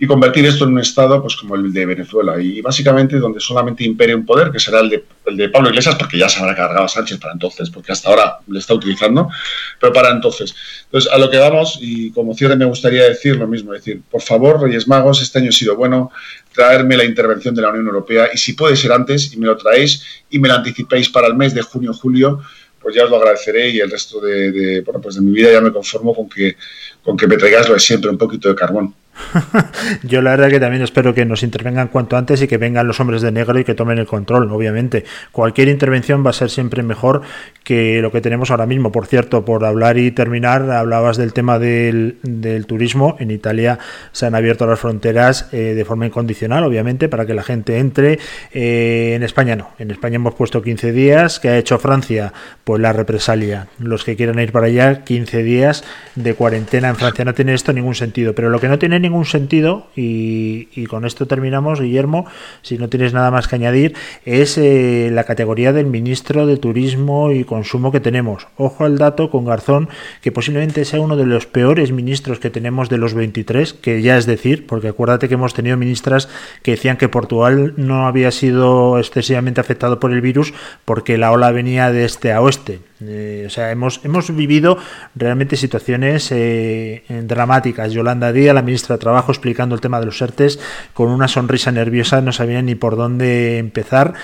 y 0.00 0.06
convertir 0.06 0.46
esto 0.46 0.64
en 0.64 0.72
un 0.72 0.78
Estado 0.78 1.20
pues 1.20 1.34
como 1.34 1.56
el 1.56 1.72
de 1.72 1.84
Venezuela 1.84 2.40
y 2.40 2.60
básicamente 2.60 3.18
donde 3.18 3.40
solamente 3.40 3.82
impere 3.82 4.14
un 4.14 4.24
poder, 4.24 4.52
que 4.52 4.60
será 4.60 4.80
el 4.80 4.90
de, 4.90 5.04
el 5.26 5.36
de 5.36 5.48
Pablo 5.48 5.70
Iglesias, 5.70 5.96
porque 5.96 6.16
ya 6.16 6.28
se 6.28 6.38
habrá 6.38 6.54
cargado 6.54 6.84
a 6.84 6.88
Sánchez 6.88 7.18
para 7.18 7.32
entonces, 7.32 7.68
porque 7.68 7.90
hasta 7.90 8.08
ahora 8.08 8.38
le 8.46 8.60
está 8.60 8.74
utilizando, 8.74 9.28
pero 9.80 9.92
para 9.92 10.10
entonces. 10.10 10.54
Entonces, 10.84 11.10
a 11.10 11.18
lo 11.18 11.28
que 11.28 11.38
vamos, 11.38 11.78
y 11.80 12.12
como 12.12 12.34
cierre 12.34 12.54
me 12.54 12.64
gustaría 12.64 13.08
decir 13.08 13.36
lo 13.36 13.48
mismo, 13.48 13.72
decir, 13.72 14.00
por 14.08 14.22
favor, 14.22 14.62
Reyes 14.62 14.86
Magos, 14.86 15.20
este 15.20 15.40
año 15.40 15.48
ha 15.48 15.52
sido 15.52 15.74
bueno, 15.74 16.12
traerme 16.52 16.96
la 16.96 17.04
intervención 17.04 17.54
de 17.54 17.62
la 17.62 17.70
Unión 17.70 17.86
Europea 17.86 18.30
y 18.32 18.38
si 18.38 18.52
puede 18.52 18.76
ser 18.76 18.92
antes 18.92 19.32
y 19.32 19.36
me 19.36 19.46
lo 19.46 19.56
traéis 19.56 20.04
y 20.30 20.38
me 20.38 20.46
lo 20.46 20.54
anticipéis 20.54 21.08
para 21.08 21.26
el 21.26 21.34
mes 21.34 21.54
de 21.54 21.62
junio-julio, 21.62 22.40
pues 22.80 22.94
ya 22.94 23.04
os 23.04 23.10
lo 23.10 23.16
agradeceré 23.16 23.70
y 23.70 23.80
el 23.80 23.90
resto 23.90 24.20
de, 24.20 24.80
bueno, 24.82 25.00
pues 25.00 25.16
de 25.16 25.20
mi 25.20 25.32
vida 25.32 25.50
ya 25.50 25.60
me 25.60 25.72
conformo 25.72 26.14
con 26.14 26.28
que, 26.28 26.56
con 27.02 27.16
que 27.16 27.26
me 27.26 27.36
traigáis 27.36 27.66
lo 27.66 27.74
de 27.74 27.80
siempre, 27.80 28.08
un 28.08 28.18
poquito 28.18 28.48
de 28.48 28.54
carbón. 28.54 28.94
Yo 30.02 30.22
la 30.22 30.30
verdad 30.30 30.48
que 30.48 30.60
también 30.60 30.82
espero 30.82 31.14
que 31.14 31.24
nos 31.24 31.42
intervengan 31.42 31.88
cuanto 31.88 32.16
antes 32.16 32.42
y 32.42 32.48
que 32.48 32.58
vengan 32.58 32.86
los 32.86 33.00
hombres 33.00 33.22
de 33.22 33.32
negro 33.32 33.58
y 33.58 33.64
que 33.64 33.74
tomen 33.74 33.98
el 33.98 34.06
control, 34.06 34.50
obviamente. 34.50 35.04
Cualquier 35.32 35.68
intervención 35.68 36.24
va 36.24 36.30
a 36.30 36.32
ser 36.32 36.50
siempre 36.50 36.82
mejor 36.82 37.22
que 37.64 38.00
lo 38.00 38.10
que 38.12 38.20
tenemos 38.20 38.50
ahora 38.50 38.66
mismo. 38.66 38.92
Por 38.92 39.06
cierto, 39.06 39.44
por 39.44 39.64
hablar 39.64 39.98
y 39.98 40.10
terminar, 40.10 40.70
hablabas 40.70 41.16
del 41.16 41.32
tema 41.32 41.58
del, 41.58 42.16
turismo. 42.66 43.16
En 43.18 43.30
Italia 43.30 43.78
se 44.12 44.26
han 44.26 44.34
abierto 44.34 44.66
las 44.66 44.80
fronteras 44.80 45.48
eh, 45.52 45.74
de 45.74 45.84
forma 45.84 46.06
incondicional, 46.06 46.64
obviamente, 46.64 47.08
para 47.08 47.26
que 47.26 47.34
la 47.34 47.42
gente 47.42 47.78
entre. 47.78 48.18
Eh, 48.52 49.12
en 49.14 49.22
España 49.22 49.56
no. 49.56 49.70
En 49.78 49.90
España 49.90 50.16
hemos 50.16 50.34
puesto 50.34 50.62
15 50.62 50.92
días. 50.92 51.40
¿Qué 51.40 51.48
ha 51.48 51.58
hecho 51.58 51.78
Francia? 51.78 52.32
Pues 52.64 52.80
la 52.80 52.92
represalia. 52.92 53.68
Los 53.78 54.04
que 54.04 54.16
quieran 54.16 54.38
ir 54.38 54.52
para 54.52 54.66
allá, 54.66 55.04
15 55.04 55.42
días 55.42 55.84
de 56.14 56.34
cuarentena 56.34 56.88
en 56.88 56.96
Francia. 56.96 57.24
No 57.24 57.34
tiene 57.34 57.54
esto 57.54 57.72
ningún 57.72 57.94
sentido. 57.94 58.34
Pero 58.34 58.50
lo 58.50 58.60
que 58.60 58.68
no 58.68 58.78
tiene 58.78 59.00
ningún 59.08 59.24
sentido, 59.24 59.86
y, 59.96 60.86
con 60.86 61.04
esto 61.04 61.26
terminamos, 61.26 61.80
Guillermo, 61.80 62.26
si 62.62 62.78
no 62.78 62.88
tienes 62.88 63.12
nada 63.12 63.30
más 63.30 63.48
que 63.48 63.56
añadir, 63.56 63.94
es 64.24 64.56
eh, 64.58 65.10
la 65.12 65.24
categoría 65.24 65.72
del 65.72 65.86
ministro 65.86 66.46
de 66.46 66.56
Turismo 66.56 67.32
y 67.32 67.44
Consumo 67.44 67.92
que 67.92 68.00
tenemos. 68.00 68.46
Ojo 68.56 68.84
al 68.84 68.98
dato 68.98 69.30
con 69.30 69.44
Garzón, 69.44 69.88
que 70.22 70.32
posiblemente 70.32 70.84
sea 70.84 71.00
uno 71.00 71.16
de 71.16 71.26
los 71.26 71.46
peores 71.46 71.92
ministros 71.92 72.38
que 72.38 72.50
tenemos 72.50 72.88
de 72.88 72.98
los 72.98 73.14
23, 73.14 73.74
que 73.74 74.02
ya 74.02 74.16
es 74.16 74.26
decir, 74.26 74.66
porque 74.66 74.88
acuérdate 74.88 75.28
que 75.28 75.34
hemos 75.34 75.54
tenido 75.54 75.76
ministras 75.76 76.28
que 76.62 76.72
decían 76.72 76.96
que 76.96 77.08
Portugal 77.08 77.74
no 77.76 78.06
había 78.06 78.30
sido 78.30 78.98
excesivamente 78.98 79.60
afectado 79.60 80.00
por 80.00 80.12
el 80.12 80.20
virus 80.20 80.54
porque 80.84 81.18
la 81.18 81.32
ola 81.32 81.50
venía 81.50 81.90
de 81.92 82.04
este 82.04 82.32
a 82.32 82.40
oeste. 82.40 82.80
Eh, 83.00 83.44
o 83.46 83.50
sea, 83.50 83.70
hemos, 83.70 84.00
hemos 84.04 84.34
vivido 84.34 84.76
realmente 85.14 85.56
situaciones 85.56 86.30
eh, 86.32 87.02
dramáticas. 87.24 87.92
Yolanda 87.92 88.32
Díaz, 88.32 88.54
la 88.54 88.62
ministra 88.62 88.96
de 88.96 89.00
Trabajo, 89.00 89.30
explicando 89.30 89.74
el 89.74 89.80
tema 89.80 90.00
de 90.00 90.06
los 90.06 90.20
ERTES 90.20 90.58
con 90.94 91.08
una 91.08 91.28
sonrisa 91.28 91.70
nerviosa, 91.70 92.20
no 92.20 92.32
sabía 92.32 92.60
ni 92.62 92.74
por 92.74 92.96
dónde 92.96 93.58
empezar 93.58 94.14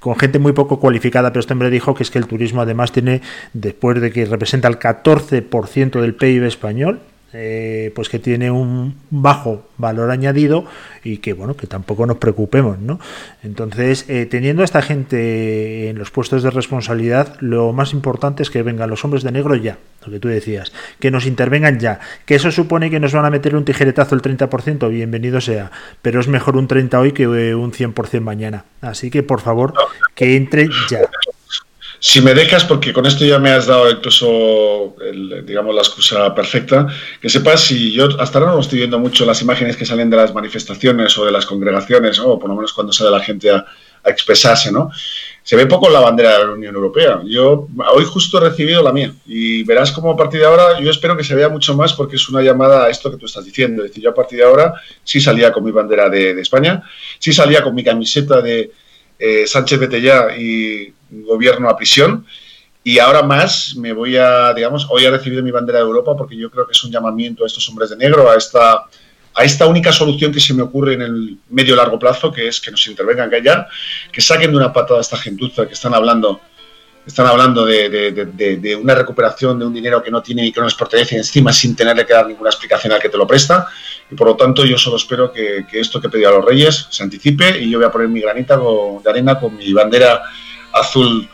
con 0.00 0.18
gente 0.18 0.38
muy 0.38 0.52
poco 0.52 0.80
cualificada, 0.80 1.30
pero 1.30 1.40
este 1.40 1.52
hombre 1.52 1.70
dijo 1.70 1.94
que 1.94 2.02
es 2.02 2.10
que 2.10 2.18
el 2.18 2.26
turismo 2.26 2.62
además 2.62 2.90
tiene, 2.90 3.22
después 3.52 4.00
de 4.00 4.10
que 4.10 4.24
representa 4.24 4.66
el 4.66 4.78
14% 4.78 6.00
del 6.00 6.14
PIB 6.14 6.44
español, 6.44 7.00
eh, 7.32 7.92
pues 7.94 8.08
que 8.08 8.18
tiene 8.18 8.50
un 8.50 8.94
bajo 9.10 9.68
valor 9.78 10.10
añadido 10.10 10.64
y 11.02 11.18
que 11.18 11.32
bueno 11.32 11.56
que 11.56 11.66
tampoco 11.66 12.06
nos 12.06 12.18
preocupemos 12.18 12.78
no 12.78 13.00
entonces 13.42 14.04
eh, 14.08 14.26
teniendo 14.26 14.62
a 14.62 14.64
esta 14.64 14.82
gente 14.82 15.88
en 15.88 15.98
los 15.98 16.10
puestos 16.10 16.42
de 16.42 16.50
responsabilidad 16.50 17.36
lo 17.40 17.72
más 17.72 17.92
importante 17.92 18.42
es 18.42 18.50
que 18.50 18.62
vengan 18.62 18.90
los 18.90 19.04
hombres 19.04 19.22
de 19.22 19.32
negro 19.32 19.56
ya 19.56 19.78
lo 20.04 20.12
que 20.12 20.20
tú 20.20 20.28
decías 20.28 20.72
que 20.98 21.10
nos 21.10 21.26
intervengan 21.26 21.78
ya 21.78 22.00
que 22.26 22.34
eso 22.34 22.50
supone 22.50 22.90
que 22.90 23.00
nos 23.00 23.12
van 23.12 23.24
a 23.24 23.30
meter 23.30 23.56
un 23.56 23.64
tijeretazo 23.64 24.14
el 24.14 24.22
30% 24.22 24.88
bienvenido 24.90 25.40
sea 25.40 25.70
pero 26.00 26.20
es 26.20 26.28
mejor 26.28 26.56
un 26.56 26.68
30 26.68 27.00
hoy 27.00 27.12
que 27.12 27.26
un 27.26 27.72
100% 27.72 28.20
mañana. 28.20 28.64
Así 28.80 29.10
que 29.10 29.22
por 29.22 29.40
favor 29.40 29.74
que 30.14 30.36
entre 30.36 30.68
ya 30.90 31.00
si 32.04 32.20
me 32.20 32.34
dejas, 32.34 32.64
porque 32.64 32.92
con 32.92 33.06
esto 33.06 33.24
ya 33.24 33.38
me 33.38 33.50
has 33.50 33.66
dado 33.66 33.88
incluso, 33.88 34.96
digamos, 35.44 35.72
la 35.72 35.82
excusa 35.82 36.34
perfecta, 36.34 36.88
que 37.20 37.28
sepas 37.30 37.60
si 37.60 37.92
yo 37.92 38.08
hasta 38.18 38.40
ahora 38.40 38.50
no 38.50 38.58
estoy 38.58 38.78
viendo 38.78 38.98
mucho 38.98 39.24
las 39.24 39.40
imágenes 39.40 39.76
que 39.76 39.86
salen 39.86 40.10
de 40.10 40.16
las 40.16 40.34
manifestaciones 40.34 41.16
o 41.16 41.24
de 41.24 41.30
las 41.30 41.46
congregaciones, 41.46 42.18
o 42.18 42.40
por 42.40 42.48
lo 42.50 42.56
menos 42.56 42.72
cuando 42.72 42.92
sale 42.92 43.12
la 43.12 43.20
gente 43.20 43.50
a, 43.50 43.64
expresarse, 44.04 44.72
¿no? 44.72 44.90
Se 45.44 45.54
ve 45.54 45.66
poco 45.66 45.88
la 45.88 46.00
bandera 46.00 46.38
de 46.38 46.44
la 46.46 46.50
Unión 46.50 46.74
Europea. 46.74 47.20
Yo 47.24 47.68
hoy 47.94 48.04
justo 48.04 48.38
he 48.38 48.50
recibido 48.50 48.82
la 48.82 48.92
mía 48.92 49.12
y 49.26 49.62
verás 49.62 49.92
cómo 49.92 50.10
a 50.10 50.16
partir 50.16 50.40
de 50.40 50.46
ahora 50.46 50.80
yo 50.80 50.90
espero 50.90 51.16
que 51.16 51.22
se 51.22 51.36
vea 51.36 51.48
mucho 51.48 51.76
más 51.76 51.92
porque 51.92 52.16
es 52.16 52.28
una 52.28 52.42
llamada 52.42 52.86
a 52.86 52.90
esto 52.90 53.12
que 53.12 53.16
tú 53.16 53.26
estás 53.26 53.44
diciendo. 53.44 53.84
Es 53.84 53.90
decir, 53.90 54.02
yo 54.02 54.10
a 54.10 54.14
partir 54.14 54.40
de 54.40 54.44
ahora 54.44 54.74
sí 55.04 55.20
salía 55.20 55.52
con 55.52 55.62
mi 55.62 55.70
bandera 55.70 56.08
de, 56.08 56.32
España, 56.40 56.82
sí 57.20 57.32
salía 57.32 57.62
con 57.62 57.76
mi 57.76 57.84
camiseta 57.84 58.42
de 58.42 58.72
eh, 59.20 59.46
Sánchez 59.46 59.88
ya 60.02 60.36
y 60.36 60.92
gobierno 61.20 61.68
a 61.68 61.76
prisión. 61.76 62.26
Y 62.84 62.98
ahora 62.98 63.22
más 63.22 63.76
me 63.76 63.92
voy 63.92 64.16
a, 64.16 64.52
digamos, 64.54 64.86
hoy 64.90 65.04
he 65.04 65.10
recibido 65.10 65.42
mi 65.42 65.50
bandera 65.50 65.78
de 65.78 65.84
Europa 65.84 66.16
porque 66.16 66.36
yo 66.36 66.50
creo 66.50 66.66
que 66.66 66.72
es 66.72 66.82
un 66.82 66.90
llamamiento 66.90 67.44
a 67.44 67.46
estos 67.46 67.68
hombres 67.68 67.90
de 67.90 67.96
negro, 67.96 68.28
a 68.28 68.36
esta, 68.36 68.86
a 69.34 69.44
esta 69.44 69.66
única 69.66 69.92
solución 69.92 70.32
que 70.32 70.40
se 70.40 70.52
me 70.52 70.62
ocurre 70.62 70.94
en 70.94 71.02
el 71.02 71.38
medio 71.50 71.76
largo 71.76 71.98
plazo, 71.98 72.32
que 72.32 72.48
es 72.48 72.60
que 72.60 72.72
nos 72.72 72.86
intervengan 72.88 73.30
ya, 73.42 73.68
que 74.10 74.20
saquen 74.20 74.50
de 74.50 74.56
una 74.56 74.72
patada 74.72 74.98
a 74.98 75.02
esta 75.02 75.16
gentuza 75.16 75.66
que 75.66 75.74
están 75.74 75.94
hablando 75.94 76.40
están 77.06 77.26
hablando 77.26 77.66
de, 77.66 78.78
una 78.80 78.94
recuperación 78.94 79.58
de 79.58 79.66
un 79.66 79.74
dinero 79.74 80.02
que 80.02 80.10
no 80.10 80.22
tiene 80.22 80.42
ni 80.42 80.52
que 80.52 80.60
no 80.60 80.66
les 80.66 80.74
pertenece 80.74 81.16
encima 81.16 81.52
sin 81.52 81.74
tenerle 81.74 82.06
que 82.06 82.12
dar 82.12 82.26
ninguna 82.26 82.50
explicación 82.50 82.92
al 82.92 83.00
que 83.00 83.08
te 83.08 83.16
lo 83.16 83.26
presta. 83.26 83.66
Y 84.10 84.14
por 84.14 84.28
lo 84.28 84.36
tanto, 84.36 84.64
yo 84.64 84.78
solo 84.78 84.96
espero 84.96 85.32
que, 85.32 85.64
esto 85.72 86.00
que 86.00 86.08
pedido 86.08 86.28
a 86.28 86.32
los 86.32 86.44
Reyes 86.44 86.86
se 86.90 87.02
anticipe 87.02 87.58
y 87.58 87.70
yo 87.70 87.78
voy 87.78 87.86
a 87.86 87.90
poner 87.90 88.08
mi 88.08 88.20
granita 88.20 88.56
de 88.56 89.10
arena 89.10 89.38
con 89.38 89.56
mi 89.56 89.72
bandera 89.72 90.22
azul 90.72 91.28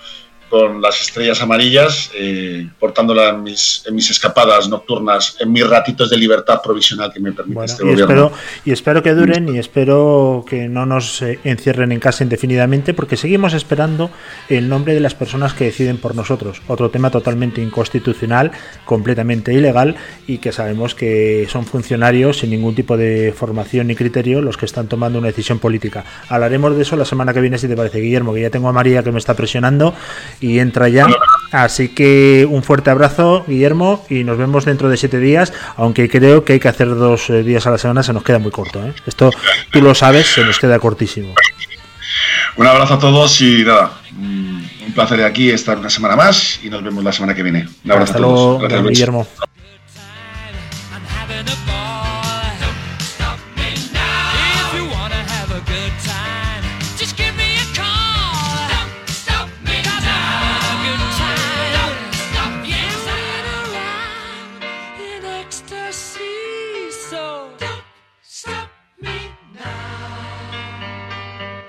con 0.48 0.80
las 0.80 1.00
estrellas 1.00 1.40
amarillas, 1.42 2.10
eh, 2.14 2.68
portándola 2.78 3.30
en 3.30 3.42
mis, 3.42 3.84
en 3.86 3.94
mis 3.94 4.10
escapadas 4.10 4.68
nocturnas, 4.68 5.36
en 5.40 5.52
mis 5.52 5.68
ratitos 5.68 6.10
de 6.10 6.16
libertad 6.16 6.60
provisional 6.62 7.12
que 7.12 7.20
me 7.20 7.32
permite 7.32 7.64
este 7.64 7.84
y 7.84 7.90
gobierno. 7.90 8.04
Espero, 8.04 8.32
y 8.64 8.72
espero 8.72 9.02
que 9.02 9.14
duren 9.14 9.54
y 9.54 9.58
espero 9.58 10.44
que 10.48 10.68
no 10.68 10.86
nos 10.86 11.22
eh, 11.22 11.38
encierren 11.44 11.92
en 11.92 12.00
casa 12.00 12.24
indefinidamente, 12.24 12.94
porque 12.94 13.16
seguimos 13.16 13.54
esperando 13.54 14.10
el 14.48 14.68
nombre 14.68 14.94
de 14.94 15.00
las 15.00 15.14
personas 15.14 15.54
que 15.54 15.64
deciden 15.64 15.98
por 15.98 16.14
nosotros. 16.14 16.62
Otro 16.66 16.90
tema 16.90 17.10
totalmente 17.10 17.60
inconstitucional, 17.60 18.52
completamente 18.84 19.52
ilegal 19.52 19.96
y 20.26 20.38
que 20.38 20.52
sabemos 20.52 20.94
que 20.94 21.46
son 21.50 21.64
funcionarios 21.64 22.38
sin 22.38 22.50
ningún 22.50 22.74
tipo 22.74 22.96
de 22.96 23.34
formación 23.36 23.88
ni 23.88 23.94
criterio 23.94 24.40
los 24.40 24.56
que 24.56 24.66
están 24.66 24.88
tomando 24.88 25.18
una 25.18 25.28
decisión 25.28 25.58
política. 25.58 26.04
Hablaremos 26.28 26.76
de 26.76 26.82
eso 26.82 26.96
la 26.96 27.04
semana 27.04 27.32
que 27.32 27.40
viene, 27.40 27.58
si 27.58 27.68
te 27.68 27.76
parece, 27.76 28.00
Guillermo, 28.00 28.34
que 28.34 28.42
ya 28.42 28.50
tengo 28.50 28.68
a 28.68 28.72
María 28.72 29.02
que 29.02 29.12
me 29.12 29.18
está 29.18 29.34
presionando 29.34 29.94
y 30.40 30.58
entra 30.58 30.88
ya. 30.88 31.06
Así 31.50 31.88
que 31.88 32.46
un 32.48 32.62
fuerte 32.62 32.90
abrazo, 32.90 33.44
Guillermo, 33.48 34.04
y 34.10 34.24
nos 34.24 34.36
vemos 34.36 34.64
dentro 34.64 34.88
de 34.88 34.96
siete 34.96 35.18
días, 35.18 35.52
aunque 35.76 36.08
creo 36.08 36.44
que 36.44 36.54
hay 36.54 36.60
que 36.60 36.68
hacer 36.68 36.88
dos 36.94 37.30
eh, 37.30 37.42
días 37.42 37.66
a 37.66 37.70
la 37.70 37.78
semana, 37.78 38.02
se 38.02 38.12
nos 38.12 38.22
queda 38.22 38.38
muy 38.38 38.50
corto. 38.50 38.84
¿eh? 38.84 38.92
Esto 39.06 39.30
tú 39.70 39.80
lo 39.80 39.94
sabes, 39.94 40.26
se 40.26 40.44
nos 40.44 40.58
queda 40.58 40.78
cortísimo. 40.78 41.34
Un 42.56 42.66
abrazo 42.66 42.94
a 42.94 42.98
todos 42.98 43.40
y 43.40 43.64
nada, 43.64 43.92
mm, 44.12 44.60
un 44.86 44.92
placer 44.92 45.18
de 45.18 45.24
aquí 45.24 45.50
estar 45.50 45.78
una 45.78 45.90
semana 45.90 46.16
más 46.16 46.60
y 46.62 46.68
nos 46.68 46.82
vemos 46.82 47.02
la 47.04 47.12
semana 47.12 47.34
que 47.34 47.42
viene. 47.42 47.68
Un 47.84 47.92
abrazo 47.92 48.12
Hasta 48.12 48.18
a 48.18 48.22
todos. 48.22 48.34
luego, 48.34 48.58
Gracias. 48.58 48.88
Guillermo. 48.90 49.26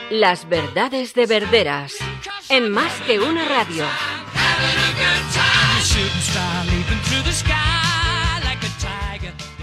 Las 0.09 0.49
verdades 0.49 1.13
de 1.13 1.27
Verderas. 1.27 1.93
En 2.49 2.71
más 2.71 2.91
que 3.05 3.19
una 3.19 3.45
radio. 3.45 3.85